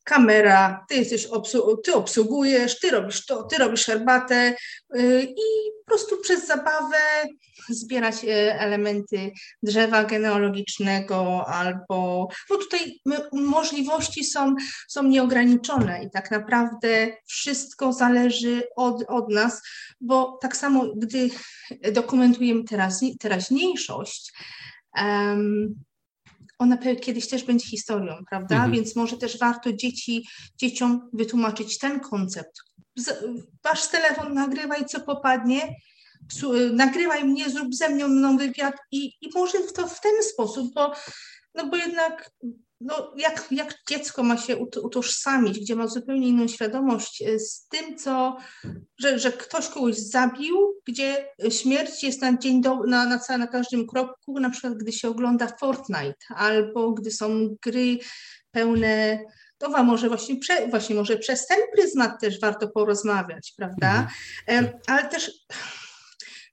kamera, 0.04 0.84
ty, 0.88 0.94
jesteś 0.94 1.26
obsu 1.26 1.76
ty 1.76 1.94
obsługujesz, 1.94 2.80
ty 2.80 2.90
robisz 2.90 3.26
to, 3.26 3.42
ty 3.42 3.58
robisz 3.58 3.86
herbatę 3.86 4.54
yy, 4.94 5.22
i 5.22 5.70
po 5.84 5.94
prostu 5.94 6.16
przez 6.22 6.46
zabawę 6.46 6.98
zbierać 7.68 8.14
elementy 8.58 9.32
drzewa 9.62 10.04
genealogicznego 10.04 11.46
albo, 11.48 12.28
bo 12.48 12.56
tutaj 12.56 13.00
możliwości 13.32 14.24
są, 14.24 14.54
są 14.88 15.02
nieograniczone 15.02 16.04
i 16.04 16.10
tak 16.10 16.30
naprawdę 16.30 17.08
wszystko 17.26 17.92
zależy 17.92 18.62
od, 18.76 19.04
od 19.08 19.28
nas, 19.28 19.62
bo 20.00 20.38
tak 20.42 20.56
samo 20.56 20.86
gdy 20.96 21.30
dokumentujemy 21.92 22.64
teraz, 22.64 23.00
teraźniejszość, 23.20 24.32
um, 24.96 25.74
ona 26.60 26.78
kiedyś 27.00 27.28
też 27.28 27.44
będzie 27.44 27.66
historią, 27.66 28.14
prawda? 28.30 28.54
Mhm. 28.54 28.72
Więc 28.72 28.96
może 28.96 29.16
też 29.16 29.38
warto 29.38 29.72
dzieci, 29.72 30.28
dzieciom 30.56 31.10
wytłumaczyć 31.12 31.78
ten 31.78 32.00
koncept. 32.00 32.60
Wasz 33.64 33.86
telefon, 33.86 34.34
nagrywaj 34.34 34.84
co 34.86 35.00
popadnie, 35.00 35.76
nagrywaj 36.72 37.24
mnie, 37.24 37.50
zrób 37.50 37.74
ze 37.74 37.88
mną 37.88 38.36
wywiad 38.36 38.74
i, 38.92 39.12
i 39.20 39.30
może 39.34 39.58
to 39.58 39.88
w 39.88 40.00
ten 40.00 40.22
sposób, 40.22 40.74
bo, 40.74 40.92
no 41.54 41.66
bo 41.66 41.76
jednak 41.76 42.30
no, 42.80 43.12
jak, 43.16 43.46
jak 43.50 43.74
dziecko 43.88 44.22
ma 44.22 44.36
się 44.36 44.56
utożsamić, 44.56 45.60
gdzie 45.60 45.76
ma 45.76 45.86
zupełnie 45.86 46.28
inną 46.28 46.48
świadomość 46.48 47.22
e, 47.22 47.38
z 47.38 47.66
tym, 47.68 47.98
co, 47.98 48.36
że, 48.98 49.18
że 49.18 49.32
ktoś 49.32 49.68
kogoś 49.68 49.96
zabił, 49.96 50.80
gdzie 50.86 51.26
śmierć 51.50 52.02
jest 52.02 52.22
na 52.22 52.38
dzień 52.38 52.62
do, 52.62 52.76
na, 52.76 53.06
na, 53.06 53.38
na 53.38 53.46
każdym 53.46 53.86
kroku, 53.86 54.40
na 54.40 54.50
przykład 54.50 54.74
gdy 54.74 54.92
się 54.92 55.08
ogląda 55.08 55.46
Fortnite, 55.60 56.26
albo 56.36 56.92
gdy 56.92 57.10
są 57.10 57.56
gry 57.62 57.98
pełne 58.50 59.18
to 59.58 59.84
może 59.84 60.08
właśnie, 60.08 60.36
prze, 60.36 60.68
właśnie 60.68 60.96
może 60.96 61.16
przez 61.16 61.46
ten 61.46 61.58
pryzmat 61.74 62.20
też 62.20 62.40
warto 62.40 62.68
porozmawiać, 62.68 63.52
prawda? 63.56 64.08
Mhm. 64.46 64.80
Ale 64.86 65.08
też 65.08 65.30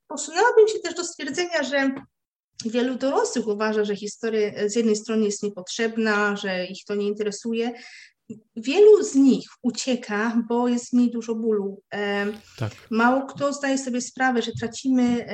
posunęłabym 0.08 0.68
się 0.68 0.80
też 0.80 0.94
do 0.94 1.04
stwierdzenia, 1.04 1.64
że 1.64 1.92
Wielu 2.66 2.96
dorosłych 2.96 3.48
uważa, 3.48 3.86
że 3.86 3.96
historia 3.96 4.70
z 4.70 4.76
jednej 4.76 4.96
strony 4.96 5.26
jest 5.26 5.44
niepotrzebna, 5.44 6.36
że 6.36 6.66
ich 6.66 6.86
to 6.86 6.96
nie 6.96 7.08
interesuje. 7.08 7.72
Wielu 8.56 9.04
z 9.04 9.16
nich 9.16 9.50
ucieka, 9.62 10.44
bo 10.50 10.68
jest 10.68 10.94
mniej 10.94 11.12
dużo 11.12 11.36
bólu. 11.36 11.82
Tak. 12.58 12.72
Mało 12.90 13.26
kto 13.26 13.54
zdaje 13.54 13.78
sobie 13.78 14.02
sprawę, 14.02 14.42
że 14.42 14.52
tracimy, 14.60 15.26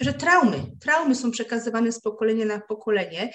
że 0.00 0.12
traumy, 0.12 0.66
traumy 0.80 1.14
są 1.14 1.30
przekazywane 1.30 1.92
z 1.92 2.00
pokolenia 2.00 2.44
na 2.44 2.60
pokolenie. 2.60 3.32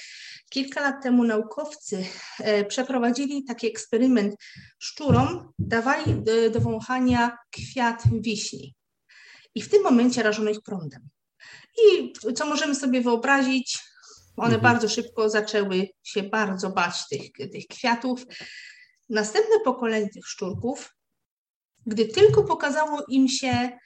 Kilka 0.50 0.82
lat 0.82 1.04
temu 1.04 1.24
naukowcy 1.24 2.06
e, 2.40 2.66
przeprowadzili 2.66 3.44
taki 3.44 3.68
eksperyment 3.68 4.36
szczurom, 4.80 5.52
dawali 5.60 6.16
do, 6.16 6.50
do 6.50 6.60
wąchania 6.60 7.38
kwiat 7.52 8.04
wiśni. 8.22 8.76
I 9.56 9.62
w 9.62 9.70
tym 9.70 9.84
momencie 9.84 10.24
rażono 10.24 10.50
ich 10.50 10.62
prądem. 10.62 11.10
I 11.86 12.14
co 12.34 12.46
możemy 12.46 12.76
sobie 12.76 13.02
wyobrazić, 13.02 13.80
one 14.38 14.56
mhm. 14.56 14.62
bardzo 14.62 14.90
szybko 14.90 15.30
zaczęły 15.30 15.88
się 16.04 16.24
bardzo 16.24 16.70
bać 16.70 17.08
tych, 17.10 17.32
tych 17.52 17.68
kwiatów. 17.68 18.26
Następne 19.10 19.60
pokolenie 19.66 20.10
tych 20.10 20.28
szczurków, 20.28 20.96
gdy 21.86 22.06
tylko 22.06 22.44
pokazało 22.44 23.04
im 23.10 23.28
się 23.28 23.80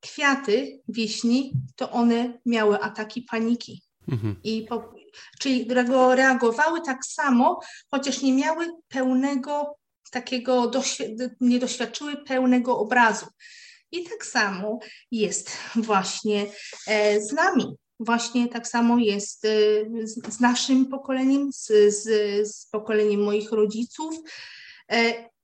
kwiaty 0.00 0.80
wiśni, 0.88 1.52
to 1.76 1.90
one 1.90 2.38
miały 2.46 2.80
ataki 2.80 3.22
paniki. 3.22 3.82
Mhm. 4.08 4.36
I 4.44 4.66
po, 4.68 4.94
czyli 5.38 5.68
reagowały 6.14 6.80
tak 6.80 7.04
samo, 7.04 7.60
chociaż 7.90 8.22
nie 8.22 8.32
miały 8.32 8.66
pełnego 8.88 9.76
takiego, 10.10 10.70
nie 11.40 11.58
doświadczyły 11.58 12.16
pełnego 12.16 12.78
obrazu. 12.78 13.26
I 13.92 14.04
tak 14.04 14.26
samo 14.26 14.78
jest 15.10 15.50
właśnie 15.76 16.46
e, 16.86 17.20
z 17.20 17.32
nami. 17.32 17.76
Właśnie 18.00 18.48
tak 18.48 18.68
samo 18.68 18.98
jest 18.98 19.44
e, 19.44 19.48
z 20.30 20.40
naszym 20.40 20.86
pokoleniem, 20.86 21.52
z, 21.52 21.66
z, 21.88 22.04
z 22.48 22.66
pokoleniem 22.66 23.22
moich 23.22 23.52
rodziców. 23.52 24.14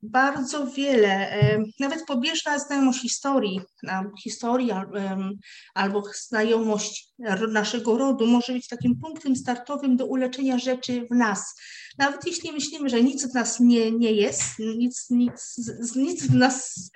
Bardzo 0.02 0.66
wiele, 0.66 1.38
nawet 1.80 2.06
pobieżna 2.06 2.58
znajomość 2.58 3.00
historii, 3.00 3.60
historii 4.22 4.70
albo 5.74 6.02
znajomość 6.14 7.08
naszego 7.48 7.98
rodu 7.98 8.26
może 8.26 8.52
być 8.52 8.68
takim 8.68 8.98
punktem 9.00 9.36
startowym 9.36 9.96
do 9.96 10.06
uleczenia 10.06 10.58
rzeczy 10.58 11.06
w 11.10 11.14
nas. 11.14 11.54
Nawet 11.98 12.26
jeśli 12.26 12.52
myślimy, 12.52 12.88
że 12.88 13.02
nic 13.02 13.32
w 13.32 13.34
nas 13.34 13.60
nie, 13.60 13.92
nie 13.92 14.12
jest, 14.12 14.58
nic, 14.58 15.06
nic, 15.10 15.56
nic 15.96 16.26
w 16.26 16.34
nas, 16.34 16.90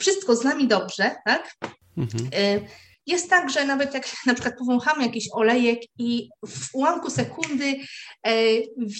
wszystko 0.00 0.36
z 0.36 0.44
nami 0.44 0.68
dobrze, 0.68 1.16
tak? 1.24 1.56
Mhm. 1.96 2.28
E, 2.34 2.60
jest 3.06 3.30
tak, 3.30 3.50
że 3.50 3.64
nawet 3.64 3.94
jak 3.94 4.06
na 4.26 4.34
przykład 4.34 4.58
powąchamy 4.58 5.02
jakiś 5.02 5.28
olejek 5.32 5.78
i 5.98 6.28
w 6.46 6.74
ułamku 6.74 7.10
sekundy 7.10 7.74
e, 8.26 8.34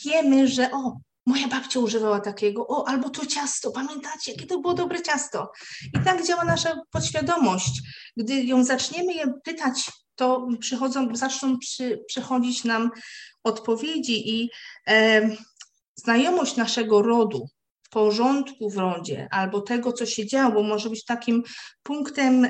wiemy, 0.05 0.49
że 0.49 0.71
o, 0.73 1.01
moja 1.27 1.49
babcia 1.49 1.81
używała 1.81 2.21
takiego, 2.21 2.67
o, 2.69 2.89
albo 2.89 3.11
to 3.11 3.27
ciasto, 3.27 3.71
pamiętacie, 3.71 4.33
jakie 4.33 4.47
to 4.47 4.61
było 4.61 4.75
dobre 4.75 5.03
ciasto. 5.03 5.53
I 5.95 6.05
tak 6.05 6.27
działa 6.27 6.45
nasza 6.45 6.81
podświadomość. 6.91 7.83
Gdy 8.17 8.45
ją 8.45 8.65
zaczniemy 8.65 9.15
je 9.15 9.33
pytać, 9.45 9.91
to 10.15 10.49
przychodzą, 10.61 11.17
zaczną 11.17 11.59
przy, 11.59 12.05
przychodzić 12.07 12.65
nam 12.65 12.91
odpowiedzi 13.45 14.41
i 14.41 14.51
e, 14.89 15.31
znajomość 15.95 16.57
naszego 16.57 17.03
rodu, 17.03 17.49
porządku 17.91 18.71
w 18.71 18.77
rodzie 18.77 19.29
albo 19.31 19.61
tego, 19.61 19.93
co 19.93 20.07
się 20.07 20.27
działo, 20.27 20.63
może 20.63 20.91
być 20.91 21.05
takim 21.05 21.43
punktem 21.83 22.47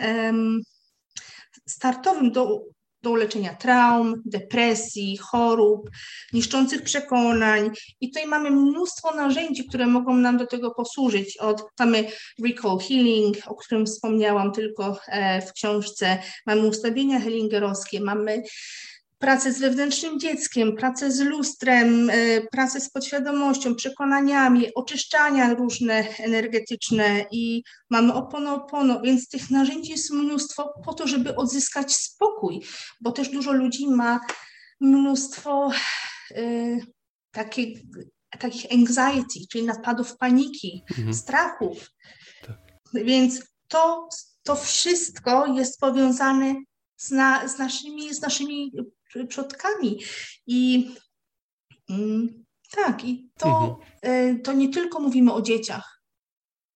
startowym 1.69 2.33
do 2.33 2.61
do 3.03 3.15
leczenia 3.15 3.55
traum, 3.55 4.23
depresji, 4.25 5.17
chorób, 5.17 5.91
niszczących 6.33 6.83
przekonań. 6.83 7.71
I 8.01 8.11
tutaj 8.11 8.27
mamy 8.27 8.51
mnóstwo 8.51 9.15
narzędzi, 9.15 9.69
które 9.69 9.87
mogą 9.87 10.17
nam 10.17 10.37
do 10.37 10.47
tego 10.47 10.71
posłużyć. 10.71 11.37
Od, 11.37 11.65
mamy 11.79 12.11
Recall 12.45 12.79
Healing, 12.79 13.37
o 13.47 13.55
którym 13.55 13.87
wspomniałam 13.87 14.53
tylko 14.53 14.99
e, 15.09 15.43
w 15.43 15.53
książce, 15.53 16.19
mamy 16.47 16.67
ustawienia 16.67 17.21
healingerowskie, 17.21 18.01
mamy 18.01 18.43
pracę 19.19 19.53
z 19.53 19.59
wewnętrznym 19.59 20.21
dzieckiem, 20.21 20.77
pracę 20.77 21.13
z 21.13 21.21
lustrem, 21.21 22.11
e, 22.11 22.41
pracę 22.41 22.81
z 22.81 22.91
podświadomością, 22.91 23.75
przekonaniami, 23.75 24.75
oczyszczania 24.75 25.55
różne 25.55 26.09
energetyczne 26.19 27.25
i 27.31 27.63
mamy 27.91 28.15
opono-opono, 28.15 29.01
więc 29.01 29.29
tych 29.29 29.51
narzędzi 29.51 29.91
jest 29.91 30.11
mnóstwo 30.11 30.73
po 30.85 30.95
to, 30.95 31.07
żeby 31.07 31.37
odzyskać 31.37 31.95
spokój, 31.95 32.63
bo 33.01 33.13
też 33.13 33.29
dużo 33.29 33.53
ludzi 33.53 33.89
ma 33.89 34.21
mnóstwo 34.81 35.71
y, 36.31 36.81
takich, 37.31 37.79
takich 38.39 38.73
anxiety, 38.73 39.41
czyli 39.51 39.65
napadów 39.65 40.17
paniki, 40.17 40.83
mhm. 40.91 41.15
strachów. 41.15 41.91
Tak. 42.47 42.59
Więc 42.95 43.43
to, 43.69 44.09
to 44.43 44.57
wszystko 44.57 45.47
jest 45.47 45.81
powiązane 45.81 46.55
z, 46.97 47.11
na, 47.11 47.49
z, 47.49 47.59
naszymi, 47.59 48.15
z 48.15 48.21
naszymi 48.21 48.73
przodkami. 49.25 49.99
I 50.47 50.91
mm, 51.91 52.45
tak, 52.71 53.05
i 53.05 53.31
to, 53.39 53.79
mhm. 54.05 54.37
Y, 54.37 54.41
to 54.41 54.53
nie 54.53 54.69
tylko 54.69 55.01
mówimy 55.01 55.33
o 55.33 55.43
dzieciach. 55.43 56.03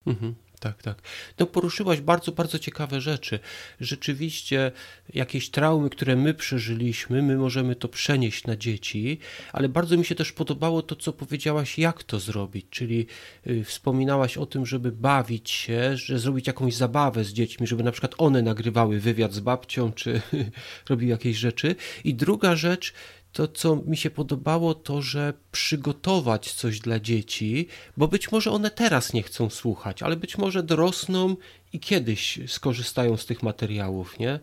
Mhm. 0.05 0.35
Tak, 0.59 0.83
tak. 0.83 1.01
No 1.39 1.45
poruszyłaś 1.45 2.01
bardzo, 2.01 2.31
bardzo 2.31 2.59
ciekawe 2.59 3.01
rzeczy. 3.01 3.39
Rzeczywiście 3.81 4.71
jakieś 5.13 5.49
traumy, 5.49 5.89
które 5.89 6.15
my 6.15 6.33
przeżyliśmy, 6.33 7.21
my 7.21 7.37
możemy 7.37 7.75
to 7.75 7.87
przenieść 7.87 8.47
na 8.47 8.55
dzieci, 8.55 9.19
ale 9.53 9.69
bardzo 9.69 9.97
mi 9.97 10.05
się 10.05 10.15
też 10.15 10.31
podobało 10.31 10.81
to, 10.81 10.95
co 10.95 11.13
powiedziałaś, 11.13 11.79
jak 11.79 12.03
to 12.03 12.19
zrobić, 12.19 12.65
czyli 12.69 13.05
y, 13.47 13.63
wspominałaś 13.63 14.37
o 14.37 14.45
tym, 14.45 14.65
żeby 14.65 14.91
bawić 14.91 15.49
się, 15.49 15.97
że 15.97 16.19
zrobić 16.19 16.47
jakąś 16.47 16.75
zabawę 16.75 17.23
z 17.23 17.33
dziećmi, 17.33 17.67
żeby 17.67 17.83
na 17.83 17.91
przykład 17.91 18.15
one 18.17 18.41
nagrywały 18.41 18.99
wywiad 18.99 19.33
z 19.33 19.39
babcią, 19.39 19.91
czy 19.91 20.21
robiły 20.89 21.11
jakieś 21.11 21.37
rzeczy. 21.37 21.75
I 22.03 22.13
druga 22.13 22.55
rzecz, 22.55 22.93
to, 23.33 23.47
co 23.47 23.75
mi 23.75 23.97
się 23.97 24.09
podobało, 24.09 24.73
to 24.73 25.01
że 25.01 25.33
przygotować 25.51 26.53
coś 26.53 26.79
dla 26.79 26.99
dzieci, 26.99 27.67
bo 27.97 28.07
być 28.07 28.31
może 28.31 28.51
one 28.51 28.71
teraz 28.71 29.13
nie 29.13 29.23
chcą 29.23 29.49
słuchać, 29.49 30.03
ale 30.03 30.15
być 30.15 30.37
może 30.37 30.63
dorosną 30.63 31.35
i 31.73 31.79
kiedyś 31.79 32.39
skorzystają 32.47 33.17
z 33.17 33.25
tych 33.25 33.43
materiałów, 33.43 34.19
nie? 34.19 34.39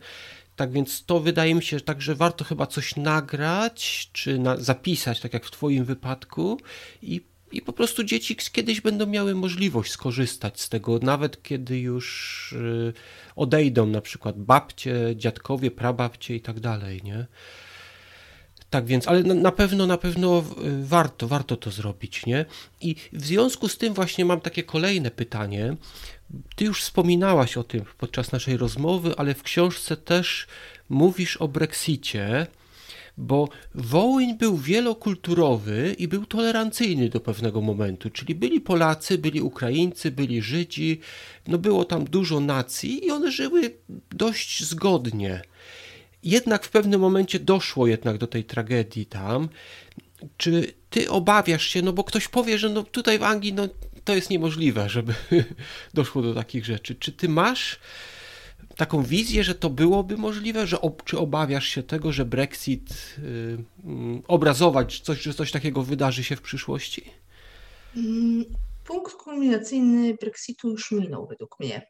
Tak 0.56 0.72
więc 0.72 1.04
to 1.04 1.20
wydaje 1.20 1.54
mi 1.54 1.62
się, 1.62 1.78
że 1.78 1.84
także 1.84 2.14
warto 2.14 2.44
chyba 2.44 2.66
coś 2.66 2.96
nagrać, 2.96 4.10
czy 4.12 4.38
na, 4.38 4.56
zapisać, 4.56 5.20
tak 5.20 5.34
jak 5.34 5.44
w 5.44 5.50
Twoim 5.50 5.84
wypadku, 5.84 6.60
i, 7.02 7.20
i 7.52 7.62
po 7.62 7.72
prostu 7.72 8.04
dzieci 8.04 8.36
kiedyś 8.52 8.80
będą 8.80 9.06
miały 9.06 9.34
możliwość 9.34 9.92
skorzystać 9.92 10.60
z 10.60 10.68
tego, 10.68 10.98
nawet 11.02 11.42
kiedy 11.42 11.78
już 11.78 12.52
y, 12.52 12.92
odejdą, 13.36 13.86
na 13.86 14.00
przykład 14.00 14.38
babcie, 14.38 15.14
dziadkowie, 15.16 15.70
prababcie 15.70 16.36
i 16.36 16.40
tak 16.40 16.60
dalej, 16.60 17.00
nie? 17.04 17.26
Tak 18.76 18.86
więc, 18.86 19.08
ale 19.08 19.22
na 19.22 19.52
pewno, 19.52 19.86
na 19.86 19.98
pewno 19.98 20.44
warto, 20.82 21.28
warto 21.28 21.56
to 21.56 21.70
zrobić, 21.70 22.26
nie? 22.26 22.44
I 22.80 22.96
w 23.12 23.26
związku 23.26 23.68
z 23.68 23.78
tym 23.78 23.94
właśnie 23.94 24.24
mam 24.24 24.40
takie 24.40 24.62
kolejne 24.62 25.10
pytanie. 25.10 25.76
Ty 26.56 26.64
już 26.64 26.82
wspominałaś 26.82 27.56
o 27.56 27.64
tym 27.64 27.84
podczas 27.98 28.32
naszej 28.32 28.56
rozmowy, 28.56 29.14
ale 29.16 29.34
w 29.34 29.42
książce 29.42 29.96
też 29.96 30.46
mówisz 30.88 31.36
o 31.36 31.48
Brexicie, 31.48 32.46
bo 33.16 33.48
Wołyń 33.74 34.34
był 34.34 34.56
wielokulturowy 34.56 35.94
i 35.98 36.08
był 36.08 36.26
tolerancyjny 36.26 37.08
do 37.08 37.20
pewnego 37.20 37.60
momentu, 37.60 38.10
czyli 38.10 38.34
byli 38.34 38.60
Polacy, 38.60 39.18
byli 39.18 39.40
Ukraińcy, 39.40 40.10
byli 40.10 40.42
Żydzi, 40.42 41.00
no 41.46 41.58
było 41.58 41.84
tam 41.84 42.04
dużo 42.04 42.40
nacji 42.40 43.06
i 43.06 43.10
one 43.10 43.30
żyły 43.30 43.74
dość 44.10 44.64
zgodnie. 44.64 45.42
Jednak 46.26 46.64
w 46.64 46.70
pewnym 46.70 47.00
momencie 47.00 47.38
doszło 47.38 47.86
jednak 47.86 48.18
do 48.18 48.26
tej 48.26 48.44
tragedii 48.44 49.06
tam. 49.06 49.48
Czy 50.36 50.74
ty 50.90 51.10
obawiasz 51.10 51.66
się, 51.66 51.82
no 51.82 51.92
bo 51.92 52.04
ktoś 52.04 52.28
powie, 52.28 52.58
że 52.58 52.68
no 52.68 52.82
tutaj 52.82 53.18
w 53.18 53.22
Anglii 53.22 53.52
no, 53.52 53.68
to 54.04 54.14
jest 54.14 54.30
niemożliwe, 54.30 54.88
żeby 54.88 55.14
doszło 55.94 56.22
do 56.22 56.34
takich 56.34 56.64
rzeczy. 56.64 56.94
Czy 56.94 57.12
ty 57.12 57.28
masz 57.28 57.80
taką 58.76 59.02
wizję, 59.02 59.44
że 59.44 59.54
to 59.54 59.70
byłoby 59.70 60.16
możliwe, 60.16 60.66
że 60.66 60.78
czy 61.04 61.18
obawiasz 61.18 61.66
się 61.66 61.82
tego, 61.82 62.12
że 62.12 62.24
Brexit 62.24 63.16
yy, 63.22 64.22
obrazować 64.28 65.00
coś, 65.00 65.22
że 65.22 65.34
coś 65.34 65.52
takiego 65.52 65.82
wydarzy 65.82 66.24
się 66.24 66.36
w 66.36 66.42
przyszłości? 66.42 67.04
Mm, 67.96 68.44
punkt 68.84 69.12
kulminacyjny 69.12 70.14
Brexitu 70.14 70.70
już 70.70 70.90
minął 70.90 71.26
według 71.26 71.60
mnie. 71.60 71.86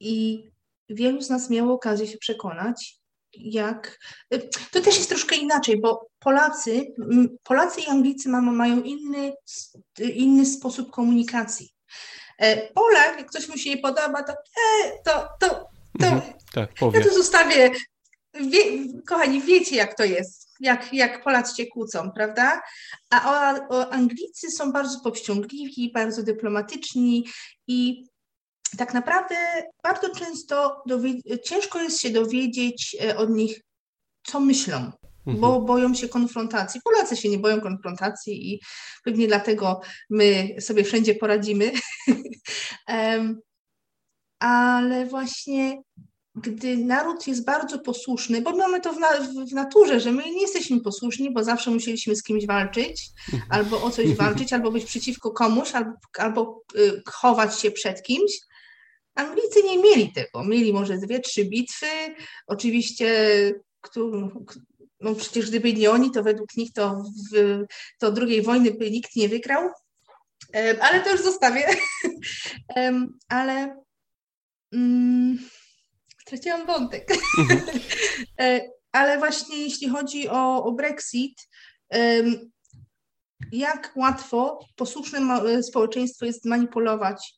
I 0.00 0.44
wielu 0.88 1.22
z 1.22 1.30
nas 1.30 1.50
miało 1.50 1.74
okazję 1.74 2.06
się 2.06 2.18
przekonać, 2.18 2.99
jak. 3.34 3.98
To 4.72 4.80
też 4.80 4.96
jest 4.96 5.08
troszkę 5.08 5.36
inaczej, 5.36 5.80
bo 5.80 6.10
Polacy, 6.18 6.94
Polacy 7.42 7.80
i 7.80 7.86
Anglicy 7.86 8.28
mają, 8.28 8.52
mają 8.52 8.82
inny, 8.82 9.32
inny 9.98 10.46
sposób 10.46 10.90
komunikacji. 10.90 11.70
E, 12.38 12.72
Polak, 12.72 13.18
jak 13.18 13.30
coś 13.30 13.48
mu 13.48 13.56
się 13.56 13.70
nie 13.70 13.78
podoba, 13.78 14.22
to 14.22 14.32
e, 14.32 14.92
to, 15.04 15.28
to, 15.40 15.48
to 16.00 16.06
mhm, 16.06 16.32
tak, 16.52 16.74
powie. 16.74 16.98
ja 16.98 17.04
to 17.04 17.14
zostawię. 17.14 17.70
Wie, 18.34 18.62
kochani, 19.06 19.42
wiecie 19.42 19.76
jak 19.76 19.96
to 19.96 20.04
jest, 20.04 20.48
jak, 20.60 20.92
jak 20.92 21.24
Polacy 21.24 21.56
się 21.56 21.66
kłócą, 21.66 22.10
prawda? 22.10 22.60
A 23.10 23.30
o, 23.30 23.68
o 23.76 23.92
Anglicy 23.92 24.50
są 24.50 24.72
bardzo 24.72 25.00
powściągliwi, 25.00 25.92
bardzo 25.94 26.22
dyplomatyczni 26.22 27.26
i 27.66 28.04
tak 28.76 28.94
naprawdę 28.94 29.36
bardzo 29.82 30.14
często 30.14 30.84
ciężko 31.44 31.82
jest 31.82 32.00
się 32.00 32.10
dowiedzieć 32.10 32.96
e, 33.02 33.16
od 33.16 33.30
nich, 33.30 33.60
co 34.26 34.40
myślą, 34.40 34.76
mhm. 34.76 35.40
bo 35.40 35.60
boją 35.60 35.94
się 35.94 36.08
konfrontacji. 36.08 36.80
Polacy 36.84 37.16
się 37.16 37.28
nie 37.28 37.38
boją 37.38 37.60
konfrontacji 37.60 38.54
i 38.54 38.60
pewnie 39.04 39.26
dlatego 39.26 39.80
my 40.10 40.56
sobie 40.60 40.84
wszędzie 40.84 41.14
poradzimy. 41.14 41.72
um, 42.88 43.40
ale 44.38 45.06
właśnie 45.06 45.82
gdy 46.34 46.76
naród 46.76 47.26
jest 47.26 47.44
bardzo 47.44 47.78
posłuszny, 47.78 48.42
bo 48.42 48.56
mamy 48.56 48.80
to 48.80 48.92
w, 48.92 48.98
na, 48.98 49.08
w, 49.50 49.52
naturze, 49.52 50.00
że 50.00 50.12
my 50.12 50.22
nie 50.22 50.40
jesteśmy 50.40 50.80
posłuszni, 50.80 51.32
bo 51.32 51.44
zawsze 51.44 51.70
musieliśmy 51.70 52.16
z 52.16 52.22
kimś 52.22 52.46
walczyć, 52.46 53.10
mhm. 53.32 53.52
albo 53.52 53.82
o 53.82 53.90
coś 53.90 54.14
walczyć, 54.14 54.52
albo 54.52 54.70
być 54.70 54.84
przeciwko 54.84 55.30
komuś, 55.30 55.74
albo, 55.74 55.92
albo 56.18 56.62
y, 56.74 57.02
chować 57.06 57.60
się 57.60 57.70
przed 57.70 58.02
kimś, 58.02 58.32
Anglicy 59.14 59.62
nie 59.62 59.78
mieli 59.78 60.12
tego. 60.12 60.44
Mieli 60.44 60.72
może 60.72 60.98
dwie, 60.98 61.20
trzy 61.20 61.44
bitwy. 61.44 61.86
Oczywiście, 62.46 63.16
no 65.00 65.14
przecież 65.14 65.48
gdyby 65.48 65.72
nie 65.72 65.90
oni, 65.90 66.10
to 66.10 66.22
według 66.22 66.56
nich 66.56 66.72
to, 66.72 67.04
w, 67.32 67.64
to 67.98 68.12
drugiej 68.12 68.42
wojny 68.42 68.70
by 68.70 68.90
nikt 68.90 69.16
nie 69.16 69.28
wygrał. 69.28 69.70
Ale 70.80 71.00
to 71.00 71.10
już 71.10 71.22
zostawię. 71.22 71.66
Ale 73.28 73.76
um, 74.72 75.38
straciłam 76.20 76.66
wątek. 76.66 77.10
Mhm. 77.38 77.60
E, 78.40 78.60
ale 78.92 79.18
właśnie 79.18 79.58
jeśli 79.58 79.88
chodzi 79.88 80.28
o, 80.28 80.64
o 80.64 80.72
Brexit, 80.72 81.48
jak 83.52 83.92
łatwo 83.96 84.58
posłuszne 84.76 85.62
społeczeństwo 85.62 86.26
jest 86.26 86.44
manipulować 86.44 87.34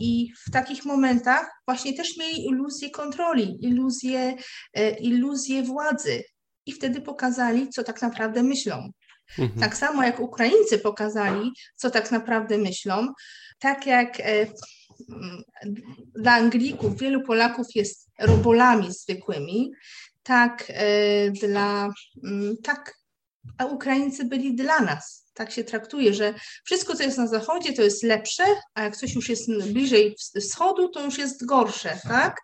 I 0.00 0.32
w 0.46 0.50
takich 0.50 0.84
momentach 0.84 1.50
właśnie 1.66 1.94
też 1.94 2.16
mieli 2.16 2.46
iluzję 2.46 2.90
kontroli, 2.90 3.58
iluzję, 3.60 4.36
e, 4.74 4.90
iluzję 4.90 5.62
władzy. 5.62 6.22
I 6.66 6.72
wtedy 6.72 7.00
pokazali, 7.00 7.68
co 7.68 7.82
tak 7.84 8.02
naprawdę 8.02 8.42
myślą. 8.42 8.92
Mhm. 9.38 9.60
Tak 9.60 9.76
samo 9.76 10.02
jak 10.02 10.20
Ukraińcy 10.20 10.78
pokazali, 10.78 11.50
co 11.76 11.90
tak 11.90 12.10
naprawdę 12.10 12.58
myślą, 12.58 13.08
tak 13.58 13.86
jak 13.86 14.20
e, 14.20 14.46
dla 16.14 16.32
Anglików 16.32 16.98
wielu 16.98 17.22
Polaków 17.22 17.66
jest 17.74 18.10
robolami 18.18 18.92
zwykłymi, 18.92 19.70
tak 20.22 20.72
dla 21.40 21.88
tak, 22.62 22.94
a 23.58 23.64
Ukraińcy 23.64 24.24
byli 24.24 24.54
dla 24.54 24.80
nas 24.80 25.21
tak 25.34 25.50
się 25.50 25.64
traktuje, 25.64 26.14
że 26.14 26.34
wszystko, 26.64 26.96
co 26.96 27.02
jest 27.02 27.18
na 27.18 27.26
zachodzie, 27.26 27.72
to 27.72 27.82
jest 27.82 28.02
lepsze, 28.02 28.44
a 28.74 28.82
jak 28.82 28.96
coś 28.96 29.14
już 29.14 29.28
jest 29.28 29.72
bliżej 29.72 30.16
wschodu, 30.40 30.88
to 30.88 31.04
już 31.04 31.18
jest 31.18 31.46
gorsze, 31.46 31.98
tak? 32.08 32.36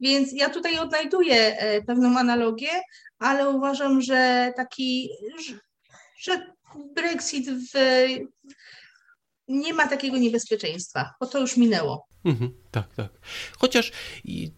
Więc 0.00 0.32
ja 0.32 0.50
tutaj 0.50 0.78
odnajduję 0.78 1.58
e, 1.58 1.82
pewną 1.82 2.18
analogię, 2.18 2.70
ale 3.18 3.50
uważam, 3.50 4.02
że 4.02 4.52
taki, 4.56 5.10
że 6.20 6.52
Brexit 6.94 7.50
w, 7.50 7.78
nie 9.48 9.74
ma 9.74 9.88
takiego 9.88 10.18
niebezpieczeństwa, 10.18 11.14
bo 11.20 11.26
to 11.26 11.40
już 11.40 11.56
minęło. 11.56 12.08
Mhm, 12.24 12.52
tak, 12.70 12.94
tak. 12.94 13.08
Chociaż 13.58 13.92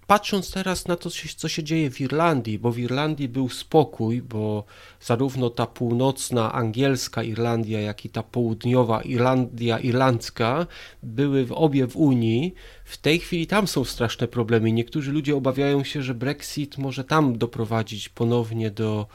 patrząc 0.07 0.51
teraz 0.51 0.89
na 0.89 0.97
to, 0.97 1.11
co 1.37 1.49
się 1.49 1.63
dzieje 1.65 1.91
w 1.91 2.01
Irlandii, 2.01 2.59
bo 2.59 2.73
w 2.73 2.79
Irlandii 2.79 3.29
był 3.29 3.49
spokój, 3.49 4.23
bo 4.23 4.65
zarówno 5.01 5.51
ta 5.51 5.67
północna 5.67 6.53
angielska 6.53 7.23
Irlandia, 7.23 7.81
jak 7.81 8.05
i 8.05 8.09
ta 8.11 8.23
południowa 8.23 9.03
Irlandia 9.03 9.79
irlandzka 9.79 10.67
były 11.03 11.47
w 11.47 11.53
obie 11.53 11.87
w 11.87 11.97
Unii. 11.97 12.55
W 12.85 12.97
tej 12.97 13.19
chwili 13.19 13.47
tam 13.47 13.69
są 13.69 13.85
straszne 13.85 14.29
problemy. 14.29 14.73
Niektórzy 14.73 15.13
ludzie 15.13 15.37
obawiają 15.37 15.85
się, 15.85 16.03
że 16.03 16.15
Brexit 16.15 16.79
może 16.79 17.05
tam 17.05 17.39
doprowadzić 17.39 18.09
ponownie 18.09 18.71
do 18.71 19.07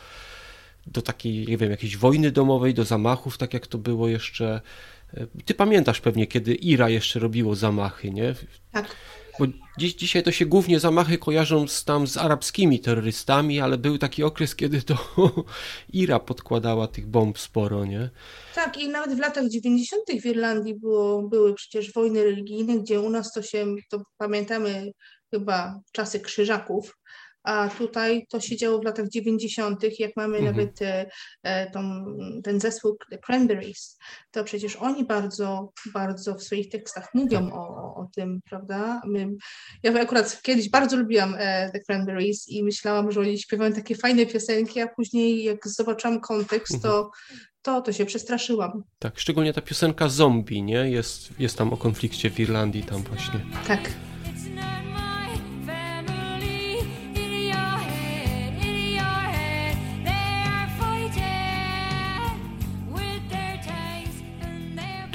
do 0.88 1.02
takiej, 1.02 1.48
nie 1.48 1.58
wiem, 1.58 1.72
jakiejś 1.72 1.98
wojny 1.98 2.32
domowej, 2.32 2.74
do 2.74 2.86
zamachów, 2.86 3.38
tak 3.38 3.54
jak 3.54 3.68
to 3.68 3.78
było 3.78 4.08
jeszcze 4.08 4.62
ty 5.46 5.54
pamiętasz 5.54 6.02
pewnie, 6.02 6.28
kiedy 6.28 6.56
Ira 6.56 6.90
jeszcze 6.90 7.20
robiło 7.20 7.56
zamachy, 7.56 8.12
nie? 8.12 8.36
Tak. 8.72 8.96
Bo 9.40 9.46
dziś, 9.78 9.94
dzisiaj 9.94 10.24
to 10.24 10.32
się 10.32 10.46
głównie 10.46 10.80
zamachy 10.80 11.18
kojarzą 11.18 11.68
z, 11.68 11.86
tam 11.86 12.08
z 12.08 12.18
arabskimi 12.18 12.80
terrorystami, 12.80 13.60
ale 13.60 13.78
był 13.78 13.98
taki 13.98 14.24
okres, 14.24 14.56
kiedy 14.56 14.82
to 14.82 14.98
Ira 15.94 16.20
podkładała 16.20 16.88
tych 16.88 17.08
bomb 17.08 17.40
sporo, 17.40 17.86
nie? 17.86 18.10
Tak, 18.56 18.78
i 18.78 18.90
nawet 18.90 19.18
w 19.18 19.20
latach 19.20 19.50
90. 19.50 20.04
w 20.22 20.26
Irlandii 20.26 20.76
było, 20.80 21.30
były 21.30 21.54
przecież 21.54 21.94
wojny 21.94 22.24
religijne, 22.24 22.80
gdzie 22.80 23.00
u 23.00 23.10
nas 23.10 23.32
to 23.32 23.42
się, 23.42 23.66
to 23.90 24.04
pamiętamy 24.18 24.92
chyba 25.34 25.80
czasy 25.92 26.20
krzyżaków, 26.20 26.98
a 27.46 27.70
tutaj 27.70 28.26
to 28.30 28.40
się 28.40 28.58
działo 28.58 28.80
w 28.80 28.84
latach 28.84 29.10
90., 29.10 30.00
jak 30.00 30.12
mamy 30.16 30.38
mhm. 30.38 30.56
nawet 30.56 30.82
e, 30.82 31.10
e, 31.44 31.72
tą, 31.72 32.06
ten 32.44 32.60
zespół 32.60 32.98
The 33.10 33.18
Cranberries, 33.18 33.98
to 34.32 34.44
przecież 34.44 34.76
oni 34.76 35.06
bardzo, 35.06 35.72
bardzo 35.94 36.36
w 36.36 36.44
swoich 36.44 36.70
tekstach 36.70 37.10
mówią 37.14 37.52
o, 37.54 37.96
o 37.96 38.10
tym, 38.16 38.40
prawda? 38.50 39.02
My, 39.06 39.28
ja 39.84 40.02
akurat 40.02 40.42
kiedyś 40.42 40.70
bardzo 40.70 40.98
lubiłam 40.98 41.36
e, 41.40 41.72
The 41.72 41.80
Cranberries 41.80 42.48
i 42.48 42.64
myślałam, 42.64 43.12
że 43.12 43.20
oni 43.20 43.40
śpiewają 43.40 43.74
takie 43.74 43.96
fajne 43.96 44.26
piosenki, 44.26 44.82
a 44.82 44.88
później 44.88 45.44
jak 45.44 45.68
zobaczyłam 45.68 46.22
kontekst, 46.22 46.82
to 46.82 46.98
mhm. 46.98 47.10
to, 47.62 47.82
to 47.82 47.94
się 47.94 48.06
przestraszyłam. 48.06 48.84
Tak, 49.00 49.20
szczególnie 49.20 49.54
ta 49.54 49.62
piosenka 49.62 50.10
Zombie, 50.10 50.64
nie? 50.64 50.90
Jest, 50.92 51.40
jest 51.40 51.58
tam 51.58 51.74
o 51.74 51.78
konflikcie 51.78 52.30
w 52.30 52.40
Irlandii 52.40 52.84
tam 52.84 53.04
właśnie. 53.04 53.40
Tak. 53.68 53.80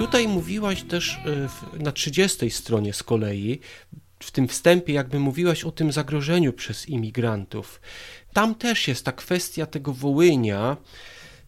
Tutaj 0.01 0.29
mówiłaś 0.29 0.83
też 0.83 1.19
e, 1.79 1.83
na 1.83 1.93
30 1.93 2.51
stronie 2.51 2.93
z 2.93 3.03
kolei, 3.03 3.61
w 4.23 4.31
tym 4.31 4.49
wstępie, 4.49 4.93
jakby 4.93 5.19
mówiłaś 5.19 5.65
o 5.65 5.73
tym 5.73 5.93
zagrożeniu 5.93 6.53
przez 6.53 6.89
imigrantów. 6.89 7.81
Tam 8.33 8.55
też 8.55 8.89
jest 8.89 9.05
ta 9.05 9.13
kwestia 9.13 9.67
tego 9.67 9.93
Wołynia. 9.93 10.77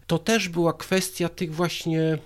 To 0.07 0.19
też 0.19 0.49
była 0.49 0.73
kwestia 0.73 1.29
tych 1.29 1.55
właśnie, 1.55 2.19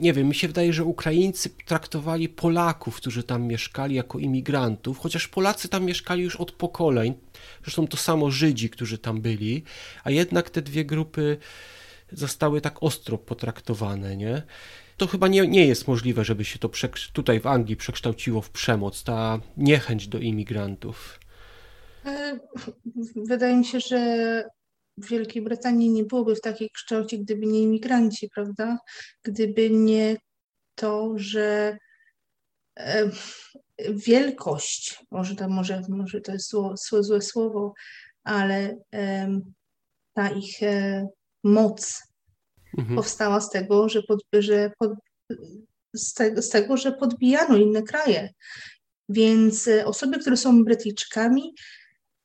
nie 0.00 0.12
wiem, 0.12 0.28
mi 0.28 0.34
się 0.34 0.46
wydaje, 0.46 0.72
że 0.72 0.84
Ukraińcy 0.84 1.50
traktowali 1.66 2.28
Polaków, 2.28 2.96
którzy 2.96 3.22
tam 3.22 3.42
mieszkali, 3.42 3.94
jako 3.94 4.18
imigrantów, 4.18 4.98
chociaż 4.98 5.28
Polacy 5.28 5.68
tam 5.68 5.84
mieszkali 5.84 6.22
już 6.22 6.36
od 6.36 6.52
pokoleń. 6.52 7.14
Zresztą 7.62 7.86
to 7.86 7.96
samo 7.96 8.30
Żydzi, 8.30 8.70
którzy 8.70 8.98
tam 8.98 9.20
byli, 9.20 9.62
a 10.04 10.10
jednak 10.10 10.50
te 10.50 10.62
dwie 10.62 10.84
grupy 10.84 11.36
zostały 12.12 12.60
tak 12.60 12.82
ostro 12.82 13.18
potraktowane, 13.18 14.16
nie? 14.16 14.42
to 15.02 15.06
chyba 15.06 15.28
nie, 15.28 15.48
nie 15.48 15.66
jest 15.66 15.88
możliwe, 15.88 16.24
żeby 16.24 16.44
się 16.44 16.58
to 16.58 16.70
tutaj 17.12 17.40
w 17.40 17.46
Anglii 17.46 17.76
przekształciło 17.76 18.42
w 18.42 18.50
przemoc, 18.50 19.04
ta 19.04 19.40
niechęć 19.56 20.08
do 20.08 20.18
imigrantów. 20.18 21.20
E, 22.04 22.38
wydaje 23.16 23.56
mi 23.56 23.64
się, 23.64 23.80
że 23.80 24.44
w 24.96 25.08
Wielkiej 25.08 25.42
Brytanii 25.42 25.90
nie 25.90 26.04
byłoby 26.04 26.34
w 26.34 26.40
takiej 26.40 26.70
kształcie, 26.70 27.18
gdyby 27.18 27.46
nie 27.46 27.62
imigranci, 27.62 28.28
prawda? 28.34 28.78
Gdyby 29.22 29.70
nie 29.70 30.16
to, 30.74 31.12
że 31.16 31.78
e, 32.76 33.10
wielkość, 33.90 35.04
może 35.10 35.36
to, 35.36 35.48
może, 35.48 35.82
może 35.88 36.20
to 36.20 36.32
jest 36.32 36.50
zło, 36.50 36.74
złe 36.76 37.20
słowo, 37.20 37.72
ale 38.24 38.76
ta 40.14 40.30
ich 40.30 40.62
e, 40.62 41.06
moc 41.44 42.02
mhm. 42.78 42.96
powstała 42.96 43.40
z 43.40 43.50
tego, 43.50 43.88
że, 43.88 44.02
pod, 44.02 44.20
że 44.32 44.70
pod, 44.78 44.92
z, 45.94 46.14
tego, 46.14 46.42
z 46.42 46.48
tego, 46.48 46.76
że 46.76 46.92
podbijano 46.92 47.56
inne 47.56 47.82
kraje. 47.82 48.32
Więc 49.08 49.68
e, 49.68 49.86
osoby, 49.86 50.18
które 50.18 50.36
są 50.36 50.64
Brytyjczykami, 50.64 51.54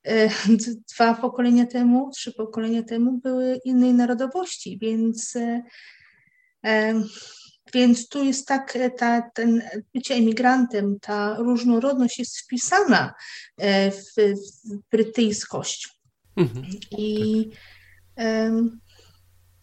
e, 0.07 0.29
dwa 0.95 1.13
pokolenia 1.13 1.65
temu, 1.65 2.11
trzy 2.15 2.33
pokolenia 2.33 2.83
temu 2.83 3.19
były 3.23 3.59
innej 3.65 3.93
narodowości, 3.93 4.79
więc, 4.81 5.35
e, 5.35 7.03
więc 7.73 8.09
tu 8.09 8.23
jest 8.23 8.47
tak, 8.47 8.77
ta, 8.97 9.21
ten 9.33 9.63
bycie 9.93 10.15
emigrantem, 10.15 10.99
ta 11.01 11.35
różnorodność 11.37 12.19
jest 12.19 12.39
wpisana 12.39 13.13
w, 13.91 14.15
w 14.17 14.89
brytyjskość. 14.91 15.99
Mhm, 16.35 16.65
I 16.91 17.49
tak. 18.15 18.86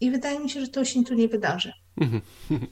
I 0.01 0.11
wydaje 0.11 0.39
mi 0.39 0.49
się, 0.49 0.61
że 0.61 0.67
to 0.67 0.85
się 0.85 1.03
tu 1.03 1.13
nie 1.13 1.27
wydarzy. 1.27 1.73
Mhm. 2.01 2.21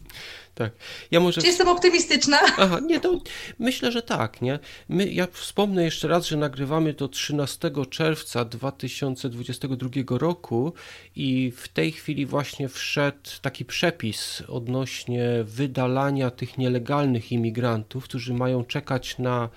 tak. 0.55 0.71
Ja 1.11 1.19
może... 1.19 1.41
Czy 1.41 1.47
jestem 1.47 1.67
optymistyczna? 1.67 2.39
Aha, 2.57 2.79
nie, 2.79 2.99
to 2.99 3.19
myślę, 3.59 3.91
że 3.91 4.01
tak, 4.01 4.41
nie? 4.41 4.59
My, 4.89 5.11
ja 5.11 5.27
wspomnę 5.31 5.83
jeszcze 5.83 6.07
raz, 6.07 6.25
że 6.25 6.37
nagrywamy 6.37 6.93
to 6.93 7.07
13 7.07 7.71
czerwca 7.89 8.45
2022 8.45 10.17
roku 10.17 10.73
i 11.15 11.51
w 11.51 11.67
tej 11.67 11.91
chwili 11.91 12.25
właśnie 12.25 12.69
wszedł 12.69 13.29
taki 13.41 13.65
przepis 13.65 14.43
odnośnie 14.47 15.25
wydalania 15.43 16.31
tych 16.31 16.57
nielegalnych 16.57 17.31
imigrantów, 17.31 18.03
którzy 18.03 18.33
mają 18.33 18.65
czekać 18.65 19.17
na 19.17 19.49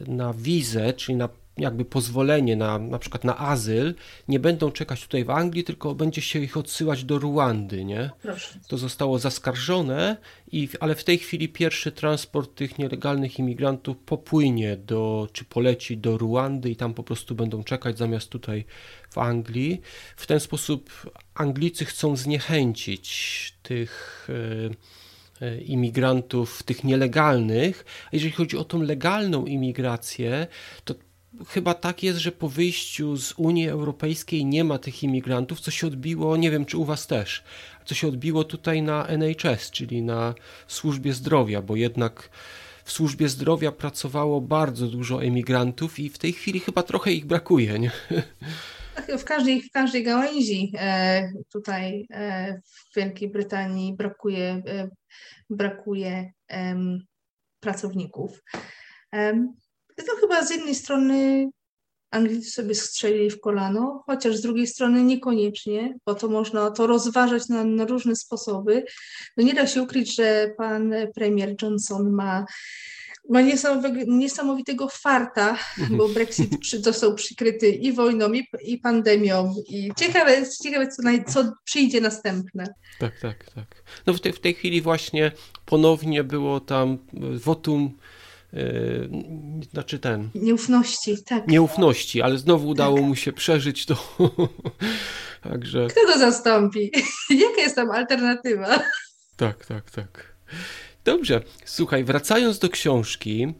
na 0.00 0.32
wizę, 0.32 0.92
czyli 0.92 1.16
na 1.16 1.28
jakby 1.58 1.84
pozwolenie 1.84 2.56
na 2.56 2.78
na 2.78 2.98
przykład 2.98 3.24
na 3.24 3.38
azyl, 3.38 3.94
nie 4.28 4.40
będą 4.40 4.70
czekać 4.70 5.02
tutaj 5.02 5.24
w 5.24 5.30
Anglii, 5.30 5.64
tylko 5.64 5.94
będzie 5.94 6.20
się 6.22 6.38
ich 6.38 6.56
odsyłać 6.56 7.04
do 7.04 7.18
Ruandy, 7.18 7.84
nie? 7.84 8.10
Proszę. 8.22 8.58
To 8.68 8.78
zostało 8.78 9.18
zaskarżone, 9.18 10.16
i, 10.52 10.68
ale 10.80 10.94
w 10.94 11.04
tej 11.04 11.18
chwili 11.18 11.48
pierwszy 11.48 11.92
transport 11.92 12.54
tych 12.54 12.78
nielegalnych 12.78 13.38
imigrantów 13.38 13.96
popłynie 13.96 14.76
do, 14.76 15.28
czy 15.32 15.44
poleci 15.44 15.98
do 15.98 16.18
Ruandy 16.18 16.70
i 16.70 16.76
tam 16.76 16.94
po 16.94 17.02
prostu 17.02 17.34
będą 17.34 17.64
czekać 17.64 17.98
zamiast 17.98 18.28
tutaj 18.28 18.64
w 19.10 19.18
Anglii. 19.18 19.80
W 20.16 20.26
ten 20.26 20.40
sposób 20.40 20.90
Anglicy 21.34 21.84
chcą 21.84 22.16
zniechęcić 22.16 23.54
tych 23.62 24.28
e, 25.40 25.60
imigrantów, 25.60 26.62
tych 26.62 26.84
nielegalnych. 26.84 27.84
A 28.06 28.08
jeżeli 28.12 28.32
chodzi 28.32 28.56
o 28.56 28.64
tą 28.64 28.82
legalną 28.82 29.46
imigrację, 29.46 30.46
to 30.84 30.94
chyba 31.48 31.74
tak 31.74 32.02
jest, 32.02 32.18
że 32.18 32.32
po 32.32 32.48
wyjściu 32.48 33.16
z 33.16 33.32
Unii 33.32 33.68
Europejskiej 33.68 34.44
nie 34.44 34.64
ma 34.64 34.78
tych 34.78 35.02
imigrantów, 35.02 35.60
co 35.60 35.70
się 35.70 35.86
odbiło, 35.86 36.36
nie 36.36 36.50
wiem 36.50 36.64
czy 36.64 36.78
u 36.78 36.84
Was 36.84 37.06
też, 37.06 37.44
co 37.84 37.94
się 37.94 38.08
odbiło 38.08 38.44
tutaj 38.44 38.82
na 38.82 39.06
NHS, 39.06 39.70
czyli 39.70 40.02
na 40.02 40.34
służbie 40.66 41.12
zdrowia, 41.12 41.62
bo 41.62 41.76
jednak 41.76 42.30
w 42.84 42.92
służbie 42.92 43.28
zdrowia 43.28 43.72
pracowało 43.72 44.40
bardzo 44.40 44.86
dużo 44.86 45.24
emigrantów 45.24 45.98
i 45.98 46.10
w 46.10 46.18
tej 46.18 46.32
chwili 46.32 46.60
chyba 46.60 46.82
trochę 46.82 47.12
ich 47.12 47.26
brakuje. 47.26 47.78
Nie? 47.78 47.90
W 49.18 49.24
każdej, 49.24 49.62
w 49.62 49.70
każdej 49.70 50.04
gałęzi 50.04 50.72
e, 50.78 51.32
tutaj 51.52 52.06
e, 52.10 52.60
w 52.64 52.96
Wielkiej 52.96 53.30
Brytanii 53.30 53.96
brakuje, 53.96 54.62
e, 54.66 54.88
brakuje 55.50 56.32
pracowników. 57.60 58.42
To 59.96 60.16
chyba 60.20 60.44
z 60.44 60.50
jednej 60.50 60.74
strony 60.74 61.48
Anglicy 62.10 62.50
sobie 62.50 62.74
strzelili 62.74 63.30
w 63.30 63.40
kolano, 63.40 64.02
chociaż 64.06 64.36
z 64.36 64.42
drugiej 64.42 64.66
strony 64.66 65.02
niekoniecznie, 65.04 65.94
bo 66.06 66.14
to 66.14 66.28
można 66.28 66.70
to 66.70 66.86
rozważać 66.86 67.48
na, 67.48 67.64
na 67.64 67.84
różne 67.84 68.16
sposoby. 68.16 68.84
No 69.36 69.44
nie 69.44 69.54
da 69.54 69.66
się 69.66 69.82
ukryć, 69.82 70.14
że 70.16 70.54
pan 70.58 70.94
premier 71.14 71.54
Johnson 71.62 72.12
ma 72.12 72.44
ma 73.30 73.40
niesamowitego 74.06 74.88
farta, 74.88 75.58
mhm. 75.78 75.96
bo 75.98 76.08
Brexit 76.08 76.58
przy, 76.60 76.82
został 76.82 77.14
przykryty 77.14 77.68
i 77.68 77.92
wojną, 77.92 78.32
i, 78.32 78.46
i 78.64 78.78
pandemią. 78.78 79.54
I 79.68 79.90
ciekawe, 79.96 80.42
ciekawe 80.62 80.88
co, 80.88 81.02
co 81.32 81.52
przyjdzie 81.64 82.00
następne. 82.00 82.66
Tak, 82.98 83.20
tak, 83.20 83.50
tak. 83.54 83.84
No 84.06 84.12
w, 84.14 84.20
te, 84.20 84.32
w 84.32 84.40
tej 84.40 84.54
chwili 84.54 84.82
właśnie 84.82 85.32
ponownie 85.66 86.24
było 86.24 86.60
tam 86.60 86.98
wotum 87.34 87.98
znaczy 89.72 89.98
ten. 89.98 90.30
Nieufności, 90.34 91.24
tak. 91.24 91.48
Nieufności, 91.48 92.22
ale 92.22 92.38
znowu 92.38 92.68
udało 92.68 92.96
tak. 92.96 93.06
mu 93.06 93.16
się 93.16 93.32
przeżyć 93.32 93.86
to. 93.86 94.18
Także. 95.50 95.86
Kto 95.90 96.06
go 96.06 96.18
zastąpi? 96.18 96.90
Jaka 97.30 97.60
jest 97.60 97.76
tam 97.76 97.90
alternatywa? 97.90 98.82
Tak, 99.36 99.66
tak, 99.66 99.90
tak. 99.90 100.36
Dobrze, 101.04 101.42
słuchaj, 101.64 102.04
wracając 102.04 102.58
do 102.58 102.68
książki, 102.68 103.54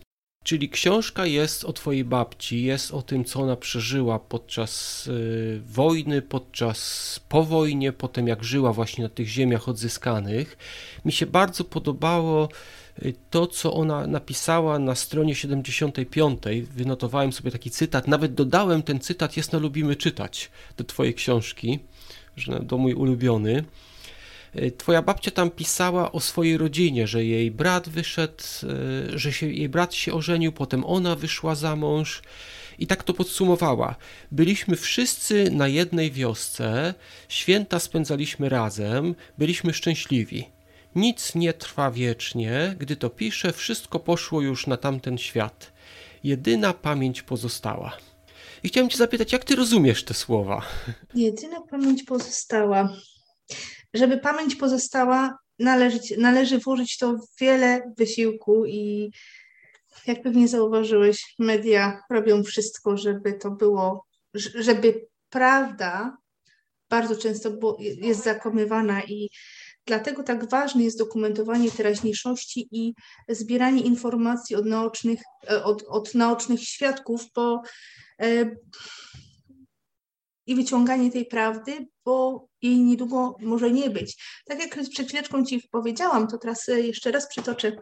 czyli 0.45 0.71
książka 0.71 1.27
jest 1.27 1.65
o 1.65 1.73
twojej 1.73 2.05
babci, 2.05 2.63
jest 2.63 2.95
o 2.95 3.03
tym, 3.03 3.25
co 3.25 3.41
ona 3.41 3.57
przeżyła 3.57 4.19
podczas 4.19 5.07
y, 5.07 5.63
wojny, 5.67 6.23
podczas 6.23 7.21
po 7.29 7.45
wojnie, 7.45 7.93
potem 7.93 8.29
jak 8.29 8.45
żyła 8.45 8.73
właśnie 8.73 9.05
na 9.05 9.11
tych 9.11 9.29
ziemiach 9.29 9.69
odzyskanych. 9.69 10.57
Mi 11.05 11.13
się 11.13 11.27
bardzo 11.27 11.65
podobało 11.65 12.49
to, 13.31 13.47
co 13.47 13.75
ona 13.75 14.07
napisała 14.07 14.79
na 14.79 14.95
stronie 14.95 15.35
75. 15.35 16.43
Wynotowałem 16.71 17.33
sobie 17.33 17.51
taki 17.51 17.71
cytat, 17.71 18.09
nawet 18.09 18.35
dodałem 18.35 18.83
ten 18.83 19.01
cytat, 19.01 19.37
jest 19.37 19.53
na 19.53 19.59
lubimy 19.59 19.97
czytać 19.97 20.51
do 20.77 20.85
twojej 20.85 21.15
książki, 21.15 21.79
że 22.37 22.61
do 22.61 22.79
mój 22.79 22.95
ulubiony. 22.95 23.65
E, 24.55 24.71
twoja 24.71 25.03
babcia 25.03 25.31
tam 25.31 25.51
pisała 25.51 26.13
o 26.13 26.21
swojej 26.21 26.59
rodzinie, 26.59 27.07
że 27.07 27.25
jej 27.25 27.51
brat 27.51 27.89
wyszedł, 27.89 28.43
e, 29.13 29.19
że 29.19 29.33
się, 29.33 29.47
jej 29.47 29.69
brat 29.69 29.95
się 29.95 30.13
ożenił, 30.13 30.53
potem 30.53 30.85
ona 30.85 31.17
wyszła 31.17 31.55
za 31.55 31.77
mąż. 31.77 32.23
I 32.79 32.87
tak 32.87 33.05
to 33.05 33.15
podsumowała. 33.15 33.97
Byliśmy 34.31 34.77
wszyscy 34.77 35.51
na 35.51 35.69
jednej 35.69 36.11
wiosce, 36.11 36.95
święta 37.29 37.79
spędzaliśmy 37.79 38.49
razem, 38.49 39.15
byliśmy 39.39 39.73
szczęśliwi. 39.75 40.45
Nic 40.95 41.35
nie 41.35 41.53
trwa 41.53 41.91
wiecznie, 41.91 42.77
gdy 42.79 42.97
to 42.97 43.11
piszę, 43.11 43.53
wszystko 43.53 44.01
poszło 44.01 44.41
już 44.41 44.67
na 44.67 44.77
tamten 44.77 45.19
świat. 45.19 45.73
Jedyna 46.25 46.73
pamięć 46.75 47.23
pozostała. 47.23 47.97
I 48.63 48.69
chciałem 48.69 48.91
Cię 48.91 48.99
zapytać, 48.99 49.33
jak 49.33 49.45
Ty 49.45 49.57
rozumiesz 49.57 50.05
te 50.05 50.15
słowa? 50.15 50.63
Jedyna 51.15 51.61
pamięć 51.61 52.03
pozostała 52.03 52.97
żeby 53.95 54.19
pamięć 54.19 54.57
pozostała, 54.57 55.39
należy, 55.59 55.99
należy 56.19 56.59
włożyć 56.59 56.99
to 56.99 57.17
wiele 57.41 57.93
wysiłku 57.99 58.67
i 58.67 59.11
jak 60.07 60.23
pewnie 60.23 60.49
zauważyłeś, 60.49 61.35
media 61.39 62.03
robią 62.11 62.43
wszystko, 62.43 62.97
żeby 62.97 63.33
to 63.33 63.51
było, 63.51 64.07
żeby 64.55 65.07
prawda 65.31 66.17
bardzo 66.91 67.17
często 67.17 67.77
jest 67.81 68.25
zakłamywana 68.25 69.03
i 69.03 69.31
dlatego 69.87 70.23
tak 70.23 70.51
ważne 70.51 70.83
jest 70.83 70.99
dokumentowanie 70.99 71.71
teraźniejszości 71.71 72.69
i 72.71 72.95
zbieranie 73.29 73.83
informacji 73.83 74.57
od 74.57 74.67
naocznych, 74.67 75.21
od, 75.65 75.83
od 75.89 76.15
naocznych 76.15 76.65
świadków, 76.65 77.27
bo 77.35 77.63
e, 78.21 78.51
i 80.47 80.55
wyciąganie 80.55 81.11
tej 81.11 81.27
prawdy, 81.27 81.87
bo 82.05 82.47
jej 82.63 82.81
niedługo 82.81 83.37
może 83.41 83.71
nie 83.71 83.91
być. 83.91 84.25
Tak 84.45 84.61
jak 84.61 84.89
przed 84.91 85.07
chwileczką 85.07 85.45
Ci 85.45 85.69
powiedziałam, 85.71 86.29
to 86.29 86.39
teraz 86.39 86.69
e, 86.69 86.81
jeszcze 86.81 87.11
raz 87.11 87.29
przytoczę. 87.29 87.77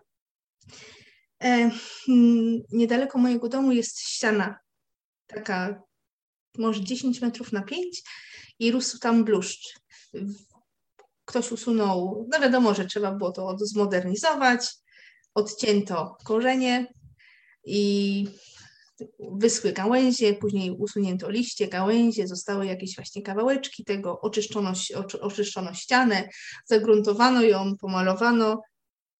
E, 1.42 1.70
hmm, 2.06 2.58
niedaleko 2.72 3.18
mojego 3.18 3.48
domu 3.48 3.72
jest 3.72 4.00
ściana, 4.00 4.58
taka 5.26 5.82
może 6.58 6.84
10 6.84 7.20
metrów 7.20 7.52
na 7.52 7.62
5 7.62 8.02
i 8.58 8.72
rósł 8.72 8.98
tam 8.98 9.24
bluszcz 9.24 9.80
ktoś 11.30 11.52
usunął, 11.52 12.26
no 12.30 12.40
wiadomo, 12.40 12.74
że 12.74 12.84
trzeba 12.84 13.12
było 13.12 13.32
to 13.32 13.58
zmodernizować, 13.58 14.66
odcięto 15.34 16.16
korzenie 16.24 16.92
i 17.64 18.28
wyschły 19.32 19.72
gałęzie, 19.72 20.34
później 20.34 20.70
usunięto 20.70 21.30
liście, 21.30 21.68
gałęzie, 21.68 22.26
zostały 22.26 22.66
jakieś 22.66 22.96
właśnie 22.96 23.22
kawałeczki 23.22 23.84
tego, 23.84 24.20
oczyszczono, 24.20 24.72
oczyszczono 25.20 25.74
ścianę, 25.74 26.28
zagruntowano 26.64 27.42
ją, 27.42 27.76
pomalowano 27.80 28.62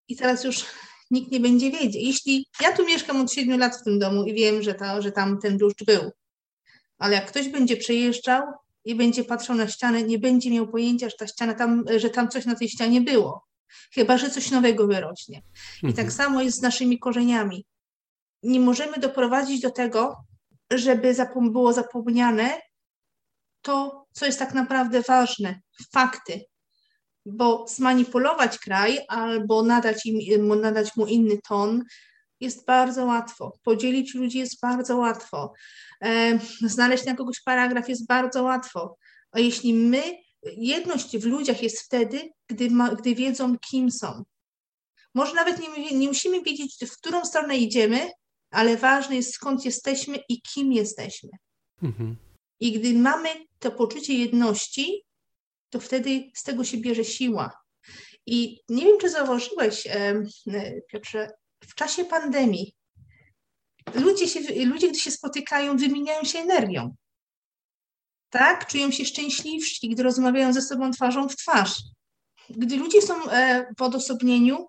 i 0.09 0.17
teraz 0.17 0.45
już 0.45 0.65
nikt 1.11 1.33
nie 1.33 1.41
będzie 1.41 1.71
wiedzieć. 1.71 2.03
Jeśli 2.07 2.47
ja 2.61 2.77
tu 2.77 2.87
mieszkam 2.87 3.21
od 3.21 3.33
7 3.33 3.61
lat 3.61 3.77
w 3.77 3.85
tym 3.85 3.99
domu 3.99 4.25
i 4.25 4.35
wiem, 4.35 4.63
że, 4.63 4.75
ta, 4.75 5.03
że 5.03 5.13
tam 5.13 5.39
ten 5.39 5.59
deszcz 5.59 5.85
był, 5.85 6.11
ale 6.99 7.15
jak 7.15 7.27
ktoś 7.27 7.49
będzie 7.49 7.77
przejeżdżał, 7.77 8.43
i 8.85 8.95
będzie 8.95 9.25
patrzył 9.25 9.55
na 9.55 9.69
ścianę, 9.69 10.03
nie 10.03 10.19
będzie 10.19 10.51
miał 10.51 10.69
pojęcia, 10.69 11.09
że 11.09 11.17
ta 11.19 11.27
ściana 11.27 11.55
tam, 11.55 11.85
że 11.97 12.11
tam 12.11 12.29
coś 12.29 12.47
na 12.47 12.55
tej 12.55 12.69
ścianie 12.69 13.01
było. 13.01 13.45
Chyba, 13.95 14.19
że 14.19 14.31
coś 14.31 14.51
nowego 14.51 14.87
wyrośnie. 14.87 15.43
I 15.83 15.95
tak 15.95 16.07
mhm. 16.07 16.11
samo 16.11 16.43
jest 16.43 16.59
z 16.59 16.63
naszymi 16.63 16.99
korzeniami 16.99 17.67
nie 18.43 18.61
możemy 18.61 18.99
doprowadzić 18.99 19.61
do 19.61 19.71
tego, 19.71 20.17
żeby 20.71 21.15
zapom 21.15 21.53
było 21.53 21.73
zapomniane 21.73 22.61
to, 23.63 24.07
co 24.13 24.27
jest 24.27 24.39
tak 24.39 24.55
naprawdę 24.55 25.03
ważne, 25.03 25.61
fakty. 25.93 26.45
Bo 27.27 27.67
zmanipulować 27.69 28.59
kraj 28.59 28.99
albo 29.09 29.63
nadać, 29.63 30.07
im, 30.07 30.61
nadać 30.61 30.97
mu 30.97 31.07
inny 31.07 31.39
ton 31.49 31.85
jest 32.41 32.67
bardzo 32.67 33.05
łatwo. 33.05 33.53
Podzielić 33.63 34.15
ludzi 34.15 34.39
jest 34.39 34.61
bardzo 34.63 34.97
łatwo. 34.97 35.53
E, 36.05 36.39
znaleźć 36.63 37.05
na 37.05 37.15
kogoś 37.15 37.41
paragraf 37.41 37.89
jest 37.89 38.07
bardzo 38.07 38.43
łatwo. 38.43 38.97
A 39.33 39.41
jeśli 39.41 39.75
my, 39.75 40.03
jedność 40.43 41.19
w 41.19 41.25
ludziach 41.25 41.63
jest 41.63 41.81
wtedy, 41.81 42.31
gdy, 42.49 42.71
ma, 42.71 42.95
gdy 42.95 43.15
wiedzą, 43.15 43.59
kim 43.59 43.91
są. 43.91 44.25
Może 45.15 45.35
nawet 45.35 45.61
nie, 45.61 45.99
nie 45.99 46.09
musimy 46.09 46.43
wiedzieć, 46.43 46.77
w 46.87 46.97
którą 46.97 47.25
stronę 47.25 47.59
idziemy, 47.59 48.11
ale 48.51 48.77
ważne 48.77 49.17
jest 49.17 49.35
skąd 49.35 49.65
jesteśmy 49.65 50.19
i 50.29 50.43
kim 50.43 50.73
jesteśmy. 50.73 51.31
Mhm. 51.83 52.17
I 52.61 52.73
gdy 52.73 52.95
mamy 52.95 53.29
to 53.59 53.71
poczucie 53.71 54.15
jedności, 54.15 55.05
to 55.71 55.81
wtedy 55.81 56.31
z 56.35 56.43
tego 56.43 56.65
się 56.65 56.77
bierze 56.77 57.05
siła. 57.05 57.61
I 58.27 58.61
nie 58.69 58.85
wiem, 58.85 58.99
czy 59.01 59.11
zauważyłeś, 59.11 59.89
Piotrze, 60.93 61.31
w 61.61 61.75
czasie 61.75 62.05
pandemii 62.05 62.75
ludzie, 63.95 64.29
się, 64.29 64.65
ludzie, 64.65 64.89
gdy 64.89 64.99
się 64.99 65.11
spotykają, 65.11 65.77
wymieniają 65.77 66.25
się 66.25 66.39
energią. 66.39 66.95
Tak? 68.31 68.67
Czują 68.67 68.91
się 68.91 69.05
szczęśliwsi, 69.05 69.89
gdy 69.89 70.03
rozmawiają 70.03 70.53
ze 70.53 70.63
sobą 70.63 70.91
twarzą 70.91 71.29
w 71.29 71.37
twarz. 71.37 71.75
Gdy 72.51 72.77
ludzie 72.77 73.03
są 73.03 73.31
e, 73.31 73.67
w 73.79 73.83
odosobnieniu, 73.83 74.67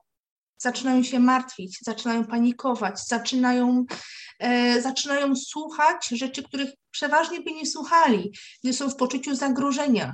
zaczynają 0.58 1.04
się 1.04 1.20
martwić, 1.20 1.78
zaczynają 1.82 2.26
panikować, 2.26 3.08
zaczynają, 3.08 3.86
e, 4.40 4.82
zaczynają 4.82 5.36
słuchać 5.36 6.08
rzeczy, 6.08 6.44
których 6.44 6.70
przeważnie 6.92 7.42
by 7.42 7.52
nie 7.52 7.66
słuchali, 7.66 8.32
gdy 8.64 8.74
są 8.74 8.90
w 8.90 8.96
poczuciu 8.96 9.36
zagrożenia. 9.36 10.14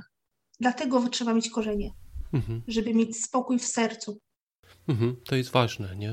Dlatego 0.60 1.08
trzeba 1.08 1.34
mieć 1.34 1.50
korzenie, 1.50 1.90
mhm. 2.32 2.62
żeby 2.68 2.94
mieć 2.94 3.24
spokój 3.24 3.58
w 3.58 3.66
sercu. 3.66 4.20
Mhm, 4.88 5.16
to 5.24 5.36
jest 5.36 5.50
ważne, 5.50 5.96
nie? 5.96 6.10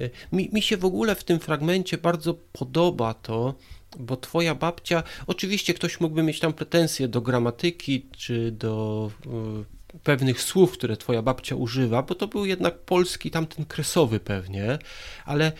E, 0.00 0.10
mi, 0.32 0.50
mi 0.52 0.62
się 0.62 0.76
w 0.76 0.84
ogóle 0.84 1.14
w 1.14 1.24
tym 1.24 1.40
fragmencie 1.40 1.98
bardzo 1.98 2.34
podoba 2.34 3.14
to, 3.14 3.54
bo 3.98 4.16
twoja 4.16 4.54
babcia, 4.54 5.02
oczywiście 5.26 5.74
ktoś 5.74 6.00
mógłby 6.00 6.22
mieć 6.22 6.40
tam 6.40 6.52
pretensje 6.52 7.08
do 7.08 7.20
gramatyki 7.20 8.06
czy 8.16 8.52
do 8.52 9.10
e, 9.26 9.98
pewnych 9.98 10.42
słów, 10.42 10.72
które 10.72 10.96
twoja 10.96 11.22
babcia 11.22 11.56
używa, 11.56 12.02
bo 12.02 12.14
to 12.14 12.26
był 12.26 12.46
jednak 12.46 12.78
polski 12.78 13.30
tamten 13.30 13.64
kresowy 13.64 14.20
pewnie, 14.20 14.78
ale 15.24 15.52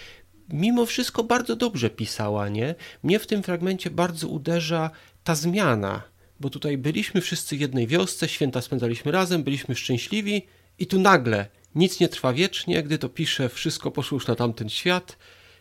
mimo 0.48 0.86
wszystko 0.86 1.24
bardzo 1.24 1.56
dobrze 1.56 1.90
pisała, 1.90 2.48
nie? 2.48 2.74
Mnie 3.02 3.18
w 3.18 3.26
tym 3.26 3.42
fragmencie 3.42 3.90
bardzo 3.90 4.28
uderza 4.28 4.90
ta 5.24 5.34
zmiana, 5.34 6.02
bo 6.40 6.50
tutaj 6.50 6.78
byliśmy 6.78 7.20
wszyscy 7.20 7.56
w 7.56 7.60
jednej 7.60 7.86
wiosce, 7.86 8.28
święta 8.28 8.62
spędzaliśmy 8.62 9.12
razem, 9.12 9.42
byliśmy 9.42 9.74
szczęśliwi 9.74 10.46
i 10.78 10.86
tu 10.86 11.00
nagle 11.00 11.46
nic 11.76 12.00
nie 12.00 12.08
trwa 12.08 12.32
wiecznie, 12.32 12.82
gdy 12.82 12.98
to 12.98 13.08
pisze, 13.08 13.48
wszystko 13.48 13.90
poszło 13.90 14.16
już 14.16 14.26
na 14.26 14.34
tamten 14.34 14.68
świat, 14.68 15.16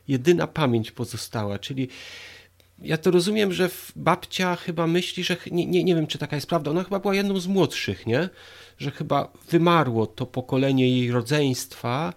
jedyna 0.07 0.47
pamięć 0.47 0.91
pozostała, 0.91 1.59
czyli 1.59 1.89
ja 2.81 2.97
to 2.97 3.11
rozumiem, 3.11 3.53
że 3.53 3.69
babcia 3.95 4.55
chyba 4.55 4.87
myśli, 4.87 5.23
że 5.23 5.37
nie, 5.51 5.65
nie, 5.65 5.83
nie 5.83 5.95
wiem, 5.95 6.07
czy 6.07 6.17
taka 6.17 6.35
jest 6.35 6.47
prawda. 6.47 6.71
Ona 6.71 6.83
chyba 6.83 6.99
była 6.99 7.15
jedną 7.15 7.39
z 7.39 7.47
młodszych, 7.47 8.07
nie? 8.07 8.29
Że 8.77 8.91
chyba 8.91 9.31
wymarło 9.49 10.07
to 10.07 10.25
pokolenie 10.25 10.89
jej 10.89 11.11
rodzeństwa 11.11 12.13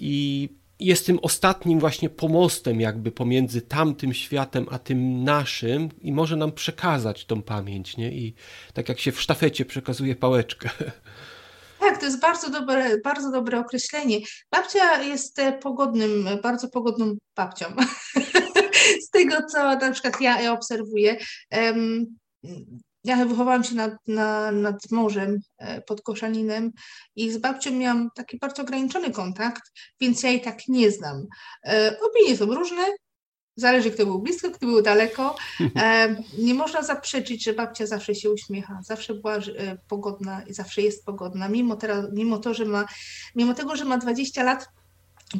i 0.00 0.48
jest 0.80 1.06
tym 1.06 1.18
ostatnim 1.22 1.80
właśnie 1.80 2.10
pomostem 2.10 2.80
jakby 2.80 3.12
pomiędzy 3.12 3.62
tamtym 3.62 4.14
światem 4.14 4.66
a 4.70 4.78
tym 4.78 5.24
naszym 5.24 5.88
i 6.02 6.12
może 6.12 6.36
nam 6.36 6.52
przekazać 6.52 7.24
tą 7.24 7.42
pamięć, 7.42 7.96
nie? 7.96 8.12
I 8.12 8.34
tak 8.74 8.88
jak 8.88 9.00
się 9.00 9.12
w 9.12 9.20
sztafecie 9.20 9.64
przekazuje 9.64 10.16
pałeczkę. 10.16 10.70
Tak, 11.80 11.98
to 11.98 12.04
jest 12.04 12.20
bardzo 12.20 12.50
dobre, 12.50 12.98
bardzo 13.04 13.30
dobre 13.30 13.58
określenie. 13.58 14.18
Babcia 14.50 15.02
jest 15.02 15.38
e, 15.38 15.52
pogodnym, 15.52 16.28
bardzo 16.42 16.68
pogodną 16.68 17.16
babcią. 17.36 17.66
z 19.06 19.10
tego, 19.10 19.36
co 19.52 19.76
na 19.76 19.90
przykład 19.92 20.20
ja, 20.20 20.40
ja 20.40 20.52
obserwuję. 20.52 21.16
Ja 23.04 23.26
wychowałam 23.26 23.64
się 23.64 23.74
nad, 23.74 23.92
na, 24.06 24.52
nad 24.52 24.90
morzem 24.90 25.40
e, 25.58 25.80
pod 25.82 26.02
Koszalinem 26.02 26.72
i 27.16 27.30
z 27.30 27.38
babcią 27.38 27.70
miałam 27.70 28.08
taki 28.14 28.38
bardzo 28.38 28.62
ograniczony 28.62 29.10
kontakt, 29.10 29.62
więc 30.00 30.22
ja 30.22 30.30
jej 30.30 30.40
tak 30.40 30.68
nie 30.68 30.90
znam. 30.90 31.26
E, 31.66 31.96
opinie 32.00 32.36
są 32.36 32.46
różne, 32.46 32.82
Zależy, 33.56 33.90
kto 33.90 34.06
był 34.06 34.18
blisko, 34.18 34.50
kto 34.50 34.66
był 34.66 34.82
daleko. 34.82 35.36
E, 35.76 36.16
nie 36.38 36.54
można 36.54 36.82
zaprzeczyć, 36.82 37.44
że 37.44 37.52
babcia 37.52 37.86
zawsze 37.86 38.14
się 38.14 38.30
uśmiecha, 38.30 38.80
zawsze 38.84 39.14
była 39.14 39.36
e, 39.36 39.42
pogodna 39.88 40.42
i 40.42 40.54
zawsze 40.54 40.82
jest 40.82 41.04
pogodna, 41.04 41.48
mimo, 41.48 41.76
teraz, 41.76 42.06
mimo, 42.12 42.38
to, 42.38 42.54
że 42.54 42.64
ma, 42.64 42.86
mimo 43.36 43.54
tego, 43.54 43.76
że 43.76 43.84
ma 43.84 43.98
20 43.98 44.42
lat, 44.42 44.68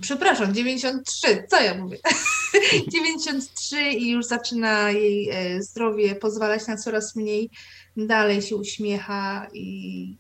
przepraszam, 0.00 0.54
93, 0.54 1.46
co 1.50 1.62
ja 1.62 1.74
mówię? 1.74 1.98
93 2.92 3.90
i 3.90 4.10
już 4.10 4.26
zaczyna 4.26 4.90
jej 4.90 5.30
e, 5.30 5.62
zdrowie 5.62 6.14
pozwalać 6.14 6.66
na 6.66 6.76
coraz 6.76 7.16
mniej, 7.16 7.50
dalej 7.96 8.42
się 8.42 8.56
uśmiecha 8.56 9.46
i, 9.52 10.16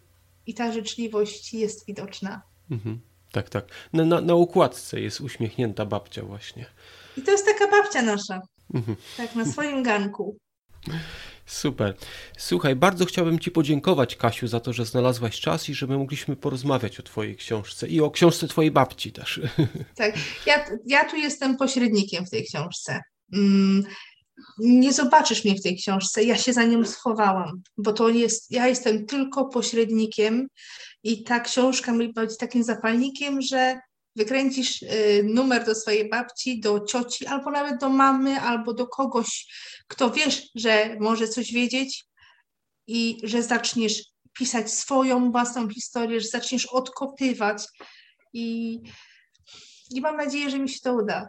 i 0.46 0.54
ta 0.54 0.72
życzliwość 0.72 1.54
jest 1.54 1.86
widoczna. 1.86 2.42
Mhm. 2.70 3.00
Tak, 3.32 3.48
tak. 3.48 3.64
Na, 3.92 4.04
na, 4.04 4.20
na 4.20 4.34
układce 4.34 5.00
jest 5.00 5.20
uśmiechnięta 5.20 5.86
babcia 5.86 6.22
właśnie. 6.22 6.66
I 7.16 7.22
to 7.22 7.30
jest 7.30 7.46
taka 7.46 7.70
babcia 7.70 8.02
nasza. 8.02 8.40
Mhm. 8.74 8.96
Tak, 9.16 9.34
na 9.34 9.44
swoim 9.44 9.82
ganku. 9.82 10.36
Super. 11.46 11.96
Słuchaj, 12.38 12.76
bardzo 12.76 13.04
chciałbym 13.04 13.38
Ci 13.38 13.50
podziękować, 13.50 14.16
Kasiu, 14.16 14.46
za 14.46 14.60
to, 14.60 14.72
że 14.72 14.84
znalazłaś 14.84 15.40
czas 15.40 15.68
i 15.68 15.74
że 15.74 15.86
my 15.86 15.98
mogliśmy 15.98 16.36
porozmawiać 16.36 17.00
o 17.00 17.02
Twojej 17.02 17.36
książce 17.36 17.88
i 17.88 18.00
o 18.00 18.10
książce 18.10 18.48
Twojej 18.48 18.70
babci 18.70 19.12
też. 19.12 19.40
Tak, 19.96 20.14
ja, 20.46 20.64
ja 20.86 21.04
tu 21.04 21.16
jestem 21.16 21.56
pośrednikiem 21.56 22.26
w 22.26 22.30
tej 22.30 22.44
książce. 22.44 23.00
Mm, 23.32 23.84
nie 24.58 24.92
zobaczysz 24.92 25.44
mnie 25.44 25.54
w 25.54 25.62
tej 25.62 25.76
książce, 25.76 26.24
ja 26.24 26.36
się 26.36 26.52
za 26.52 26.64
nią 26.64 26.84
schowałam, 26.84 27.62
bo 27.78 27.92
to 27.92 28.08
jest, 28.08 28.50
ja 28.50 28.68
jestem 28.68 29.06
tylko 29.06 29.44
pośrednikiem 29.48 30.46
i 31.02 31.22
ta 31.22 31.40
książka 31.40 31.92
mi 31.92 32.12
być 32.12 32.36
takim 32.36 32.64
zapalnikiem, 32.64 33.42
że 33.42 33.80
wykręcisz 34.16 34.82
y, 34.82 35.22
numer 35.24 35.64
do 35.64 35.74
swojej 35.74 36.08
babci, 36.08 36.60
do 36.60 36.80
cioci, 36.80 37.26
albo 37.26 37.50
nawet 37.50 37.80
do 37.80 37.88
mamy, 37.88 38.40
albo 38.40 38.74
do 38.74 38.86
kogoś, 38.86 39.46
kto 39.88 40.10
wiesz, 40.10 40.42
że 40.54 40.96
może 41.00 41.28
coś 41.28 41.52
wiedzieć 41.52 42.04
i 42.86 43.18
że 43.22 43.42
zaczniesz 43.42 44.02
pisać 44.38 44.72
swoją 44.72 45.30
własną 45.32 45.68
historię, 45.68 46.20
że 46.20 46.28
zaczniesz 46.28 46.66
odkopywać 46.66 47.66
i, 48.32 48.78
i 49.90 50.00
mam 50.00 50.16
nadzieję, 50.16 50.50
że 50.50 50.58
mi 50.58 50.68
się 50.68 50.78
to 50.82 50.94
uda. 50.94 51.26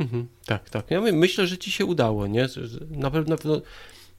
Mhm, 0.00 0.28
tak, 0.46 0.70
tak. 0.70 0.90
Ja 0.90 1.00
myślę, 1.00 1.46
że 1.46 1.58
ci 1.58 1.72
się 1.72 1.84
udało, 1.84 2.26
nie? 2.26 2.48
Na 2.90 3.10
pewno, 3.10 3.36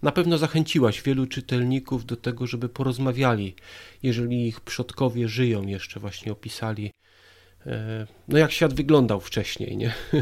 na 0.01 0.11
pewno 0.11 0.37
zachęciłaś 0.37 1.01
wielu 1.01 1.27
czytelników 1.27 2.05
do 2.05 2.15
tego, 2.15 2.47
żeby 2.47 2.69
porozmawiali, 2.69 3.55
jeżeli 4.03 4.47
ich 4.47 4.61
przodkowie 4.61 5.27
żyją, 5.27 5.67
jeszcze 5.67 5.99
właśnie 5.99 6.31
opisali 6.31 6.91
no 8.27 8.37
jak 8.37 8.51
świat 8.51 8.73
wyglądał 8.73 9.19
wcześniej, 9.19 9.77
nie? 9.77 9.93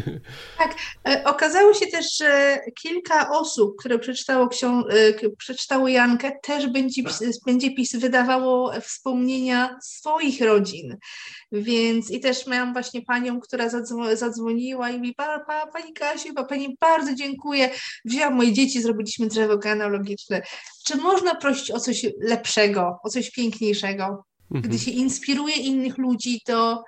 Tak, 0.57 0.75
e, 1.07 1.23
okazało 1.23 1.73
się 1.73 1.87
też, 1.87 2.17
że 2.17 2.59
kilka 2.81 3.29
osób, 3.31 3.75
które 3.79 3.99
przeczytało, 3.99 4.47
książ- 4.47 4.85
e, 4.89 5.29
przeczytało 5.37 5.87
Jankę, 5.87 6.31
też 6.43 6.67
będzie, 6.67 7.03
będzie 7.45 7.75
PiS 7.75 7.95
wydawało 7.95 8.71
wspomnienia 8.81 9.77
swoich 9.81 10.41
rodzin. 10.41 10.97
Więc 11.51 12.11
i 12.11 12.19
też 12.19 12.47
miałam 12.47 12.73
właśnie 12.73 13.01
panią, 13.01 13.39
która 13.39 13.69
zadzwoniła 14.13 14.89
i 14.89 15.01
mi, 15.01 15.13
pa, 15.13 15.39
pa, 15.39 15.67
pani 15.67 15.93
Kasiu, 15.93 16.33
pa, 16.33 16.43
pani 16.43 16.77
bardzo 16.81 17.15
dziękuję, 17.15 17.69
wzięłam 18.05 18.33
moje 18.33 18.53
dzieci, 18.53 18.81
zrobiliśmy 18.81 19.27
drzewo 19.27 19.57
genealogiczne. 19.57 20.41
Czy 20.85 20.95
można 20.95 21.35
prosić 21.35 21.71
o 21.71 21.79
coś 21.79 22.05
lepszego, 22.21 22.99
o 23.03 23.09
coś 23.09 23.31
piękniejszego? 23.31 24.23
Gdy 24.51 24.57
mhm. 24.57 24.79
się 24.79 24.91
inspiruje 24.91 25.55
innych 25.55 25.97
ludzi, 25.97 26.41
to 26.45 26.83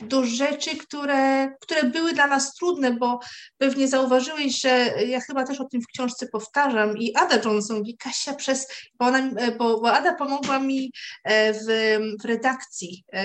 do 0.00 0.26
rzeczy, 0.26 0.76
które, 0.76 1.52
które 1.60 1.84
były 1.84 2.12
dla 2.12 2.26
nas 2.26 2.54
trudne, 2.54 2.92
bo 2.92 3.20
pewnie 3.58 3.88
zauważyłeś, 3.88 4.60
że 4.60 4.92
ja 5.06 5.20
chyba 5.20 5.44
też 5.44 5.60
o 5.60 5.64
tym 5.64 5.82
w 5.82 5.86
książce 5.86 6.26
powtarzam 6.32 6.98
i 6.98 7.16
Ada 7.16 7.36
Johnson 7.44 7.78
mówi, 7.78 7.96
Kasia 7.96 8.34
przez, 8.34 8.66
bo, 8.94 9.06
ona, 9.06 9.30
bo, 9.58 9.80
bo 9.80 9.92
Ada 9.92 10.14
pomogła 10.14 10.58
mi 10.58 10.92
e, 11.24 11.52
w, 11.52 11.66
w 12.22 12.24
redakcji 12.24 13.04
e, 13.12 13.18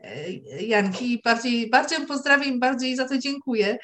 e, 0.00 0.32
Janki, 0.60 1.20
bardziej, 1.24 1.70
bardzo 1.70 1.94
ją 1.94 2.06
pozdrawiam, 2.06 2.60
bardzo 2.60 2.86
jej 2.86 2.96
za 2.96 3.08
to 3.08 3.18
dziękuję. 3.18 3.78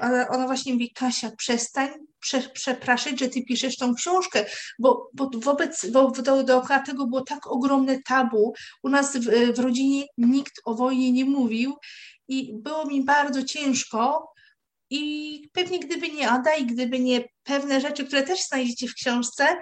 Ona, 0.00 0.28
ona 0.28 0.46
właśnie 0.46 0.72
mówi, 0.72 0.92
Kasia, 0.92 1.30
przestań 1.36 1.88
prze, 2.26 2.40
przepraszać, 2.40 3.18
że 3.18 3.28
ty 3.28 3.42
piszesz 3.42 3.76
tą 3.76 3.94
książkę, 3.94 4.44
bo, 4.78 5.10
bo 5.14 5.30
wobec, 5.34 5.86
bo 5.90 6.10
do, 6.10 6.42
dookoła 6.42 6.78
tego 6.78 7.06
było 7.06 7.20
tak 7.20 7.46
ogromne 7.46 8.02
tabu. 8.02 8.54
U 8.82 8.88
nas 8.88 9.16
w, 9.16 9.54
w 9.54 9.58
rodzinie 9.58 10.04
nikt 10.18 10.60
o 10.64 10.74
wojnie 10.74 11.12
nie 11.12 11.24
mówił 11.24 11.74
i 12.28 12.52
było 12.54 12.86
mi 12.86 13.04
bardzo 13.04 13.42
ciężko. 13.42 14.32
I 14.90 15.48
pewnie 15.52 15.78
gdyby 15.78 16.08
nie 16.08 16.30
Ada 16.30 16.54
i 16.54 16.66
gdyby 16.66 17.00
nie 17.00 17.24
pewne 17.42 17.80
rzeczy, 17.80 18.06
które 18.06 18.22
też 18.22 18.42
znajdziecie 18.42 18.88
w 18.88 18.94
książce, 18.94 19.56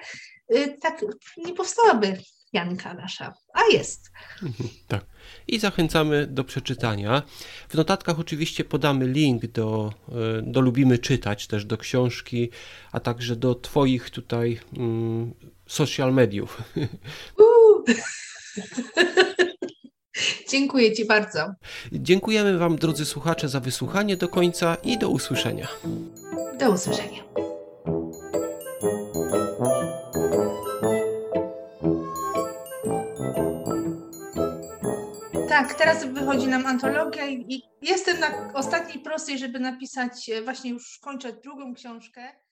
y, 0.55 0.79
tak 0.83 1.05
nie 1.37 1.55
powstałaby 1.55 2.19
Janka 2.55 2.95
nasza, 2.95 3.35
a 3.55 3.61
jest. 3.73 4.11
Tak. 4.89 5.07
I 5.49 5.59
zachęcamy 5.59 6.27
do 6.27 6.45
przeczytania. 6.45 7.23
W 7.69 7.75
notatkach 7.75 8.21
oczywiście 8.21 8.65
podamy 8.65 9.09
link 9.09 9.47
do, 9.47 9.93
e, 10.09 10.43
do 10.43 10.61
Lubimy 10.61 10.99
Czytać, 10.99 11.47
też 11.47 11.65
do 11.65 11.79
książki, 11.79 12.51
a 12.93 13.01
także 13.01 13.37
do 13.37 13.55
Twoich 13.55 14.11
tutaj 14.11 14.61
mm, 14.77 15.35
social 15.67 16.15
mediów. 16.15 16.63
Dziękuję 20.51 20.93
Ci 20.93 21.05
bardzo. 21.05 21.55
Dziękujemy 21.93 22.59
Wam, 22.59 22.77
drodzy 22.77 23.05
słuchacze, 23.05 23.49
za 23.49 23.61
wysłuchanie 23.61 24.17
do 24.17 24.29
końca 24.29 24.75
i 24.75 24.99
do 24.99 25.09
usłyszenia. 25.09 25.69
Do 26.59 26.71
usłyszenia. 26.71 27.25
Tak, 35.55 35.75
teraz 35.75 36.05
wychodzi 36.05 36.49
nam 36.49 36.67
antologia 36.67 37.27
i 37.27 37.63
jestem 37.83 38.21
na 38.21 38.53
ostatniej 38.55 39.05
prostej, 39.05 39.39
żeby 39.39 39.61
napisać, 39.61 40.31
e, 40.31 40.43
właśnie 40.43 40.71
już 40.71 40.99
kończę 40.99 41.33
drugą 41.33 41.75
książkę. 41.75 42.44